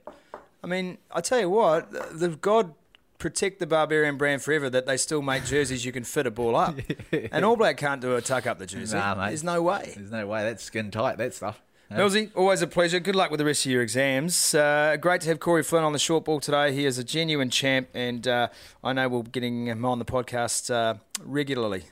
I 0.63 0.67
mean, 0.67 0.97
I 1.11 1.21
tell 1.21 1.39
you 1.39 1.49
what, 1.49 1.91
the, 1.91 2.27
the 2.27 2.35
God 2.35 2.73
protect 3.17 3.59
the 3.59 3.67
Barbarian 3.67 4.17
brand 4.17 4.41
forever 4.41 4.69
that 4.69 4.85
they 4.85 4.97
still 4.97 5.21
make 5.21 5.43
jerseys 5.45 5.85
you 5.85 5.91
can 5.91 6.03
fit 6.03 6.25
a 6.25 6.31
ball 6.31 6.55
up. 6.55 6.75
and 7.11 7.43
All 7.45 7.55
Black 7.57 7.77
can't 7.77 8.01
do 8.01 8.15
a 8.15 8.21
tuck 8.21 8.47
up 8.47 8.59
the 8.59 8.65
jersey. 8.65 8.95
Nah, 8.97 9.15
mate. 9.15 9.27
There's 9.29 9.43
no 9.43 9.61
way. 9.61 9.93
There's 9.95 10.11
no 10.11 10.25
way. 10.27 10.43
That's 10.43 10.63
skin 10.63 10.89
tight. 10.91 11.17
That 11.17 11.33
stuff. 11.33 11.61
Millsy, 11.91 12.29
always 12.35 12.61
a 12.61 12.67
pleasure. 12.67 12.99
Good 12.99 13.15
luck 13.15 13.31
with 13.31 13.39
the 13.39 13.45
rest 13.45 13.65
of 13.65 13.71
your 13.71 13.81
exams. 13.81 14.53
Uh, 14.53 14.95
great 15.01 15.21
to 15.21 15.29
have 15.29 15.39
Corey 15.39 15.63
Flynn 15.63 15.83
on 15.83 15.91
the 15.91 15.97
short 15.99 16.23
ball 16.25 16.39
today. 16.39 16.71
He 16.71 16.85
is 16.85 16.99
a 16.99 17.03
genuine 17.03 17.49
champ, 17.49 17.89
and 17.95 18.27
uh, 18.27 18.49
I 18.83 18.93
know 18.93 19.09
we'll 19.09 19.23
be 19.23 19.31
getting 19.31 19.65
him 19.65 19.83
on 19.83 19.97
the 19.97 20.05
podcast 20.05 20.69
uh, 20.71 20.99
regularly 21.23 21.85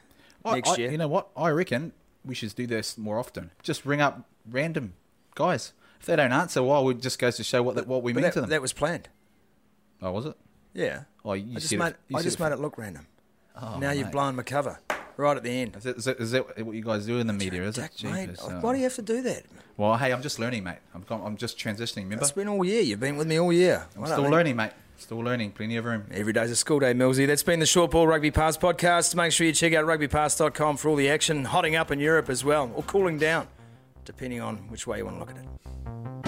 I- 0.46 0.54
next 0.56 0.70
I- 0.70 0.76
year. 0.76 0.92
You 0.92 1.00
know 1.00 1.08
what? 1.08 1.30
I 1.36 1.50
reckon 1.50 1.94
we 2.24 2.36
should 2.36 2.54
do 2.54 2.68
this 2.68 2.96
more 2.96 3.18
often. 3.18 3.50
Just 3.64 3.86
ring 3.88 4.00
up 4.00 4.24
random 4.48 4.94
guys. 5.34 5.74
If 6.00 6.06
they 6.06 6.16
don't 6.16 6.32
answer, 6.32 6.62
well, 6.64 6.88
it 6.90 7.02
just 7.02 7.20
goes 7.20 7.38
to 7.38 7.44
show 7.44 7.64
what 7.64 7.76
that, 7.76 7.88
what 7.88 8.04
we 8.04 8.14
But 8.14 8.18
mean 8.18 8.24
that, 8.24 8.34
to 8.34 8.42
them. 8.42 8.50
that 8.50 8.62
was 8.62 8.74
planned. 8.74 9.10
oh, 10.02 10.12
was 10.12 10.26
it? 10.28 10.36
Yeah. 10.74 11.04
Oh, 11.26 11.34
you 11.34 11.56
I 11.56 11.60
just 11.60 11.76
made, 11.76 11.96
I 12.14 12.22
just 12.22 12.40
it- 12.40 12.44
made 12.44 12.52
it 12.52 12.60
look 12.60 12.78
random. 12.78 13.08
Oh, 13.60 13.80
now 13.80 13.92
you've 13.92 14.08
mate. 14.08 14.12
blown 14.12 14.36
my 14.36 14.44
cover 14.44 14.80
right 15.18 15.36
at 15.36 15.44
the 15.44 15.50
end. 15.50 15.76
Is 15.76 15.84
that, 15.84 15.98
is, 15.98 16.06
that, 16.06 16.20
is 16.20 16.32
that 16.32 16.64
what 16.66 16.76
you 16.76 16.84
guys 16.84 17.08
do 17.08 17.18
in 17.18 17.26
the 17.26 17.34
media? 17.34 17.64
Is 17.64 17.78
it? 17.78 17.82
mate, 18.04 18.28
Jeepers, 18.28 18.40
oh. 18.44 18.60
why 18.62 18.74
do 18.74 18.80
you 18.80 18.86
oh. 18.86 18.90
have 18.90 18.96
to 18.96 19.02
do 19.02 19.22
that? 19.24 19.44
Well, 19.76 19.98
hey, 19.98 20.12
I'm 20.12 20.22
just 20.22 20.40
learning, 20.40 20.64
mate. 20.64 20.78
I'm, 20.94 21.04
I'm 21.10 21.38
just 21.38 21.58
transitioning. 21.58 22.04
Remember, 22.04 22.24
It's 22.24 22.32
been 22.32 22.48
all 22.48 22.64
year. 22.64 22.82
You've 22.82 23.00
been 23.00 23.18
with 23.18 23.28
me 23.28 23.40
all 23.40 23.52
year. 23.52 23.88
I'm 23.96 24.06
still 24.06 24.24
learning, 24.24 24.56
mate. 24.56 24.72
Still 24.98 25.20
learning. 25.20 25.52
Plenty 25.52 25.78
of 25.78 25.86
room. 25.86 26.06
Every 26.12 26.34
day's 26.34 26.50
a 26.50 26.56
school 26.56 26.80
day, 26.80 26.94
Millsy. 26.94 27.28
That's 27.28 27.44
been 27.44 27.60
the 27.60 27.68
Short 27.68 27.92
Ball 27.92 28.08
Rugby 28.08 28.32
Pass 28.32 28.58
podcast. 28.58 29.14
Make 29.14 29.32
sure 29.32 29.46
you 29.46 29.54
check 29.54 29.74
out 29.74 29.86
rugbypass.com 29.86 30.78
for 30.78 30.90
all 30.90 30.96
the 30.96 31.10
action 31.10 31.46
hotting 31.46 31.76
up 31.76 31.92
in 31.92 32.00
Europe 32.00 32.30
as 32.30 32.44
well, 32.44 32.72
or 32.74 32.82
cooling 32.84 33.20
down, 33.20 33.48
depending 34.08 34.40
on 34.40 34.56
which 34.70 34.88
way 34.88 35.00
you 35.00 35.06
want 35.06 35.18
to 35.18 35.20
look 35.20 35.32
at 35.32 35.38
it. 35.38 36.27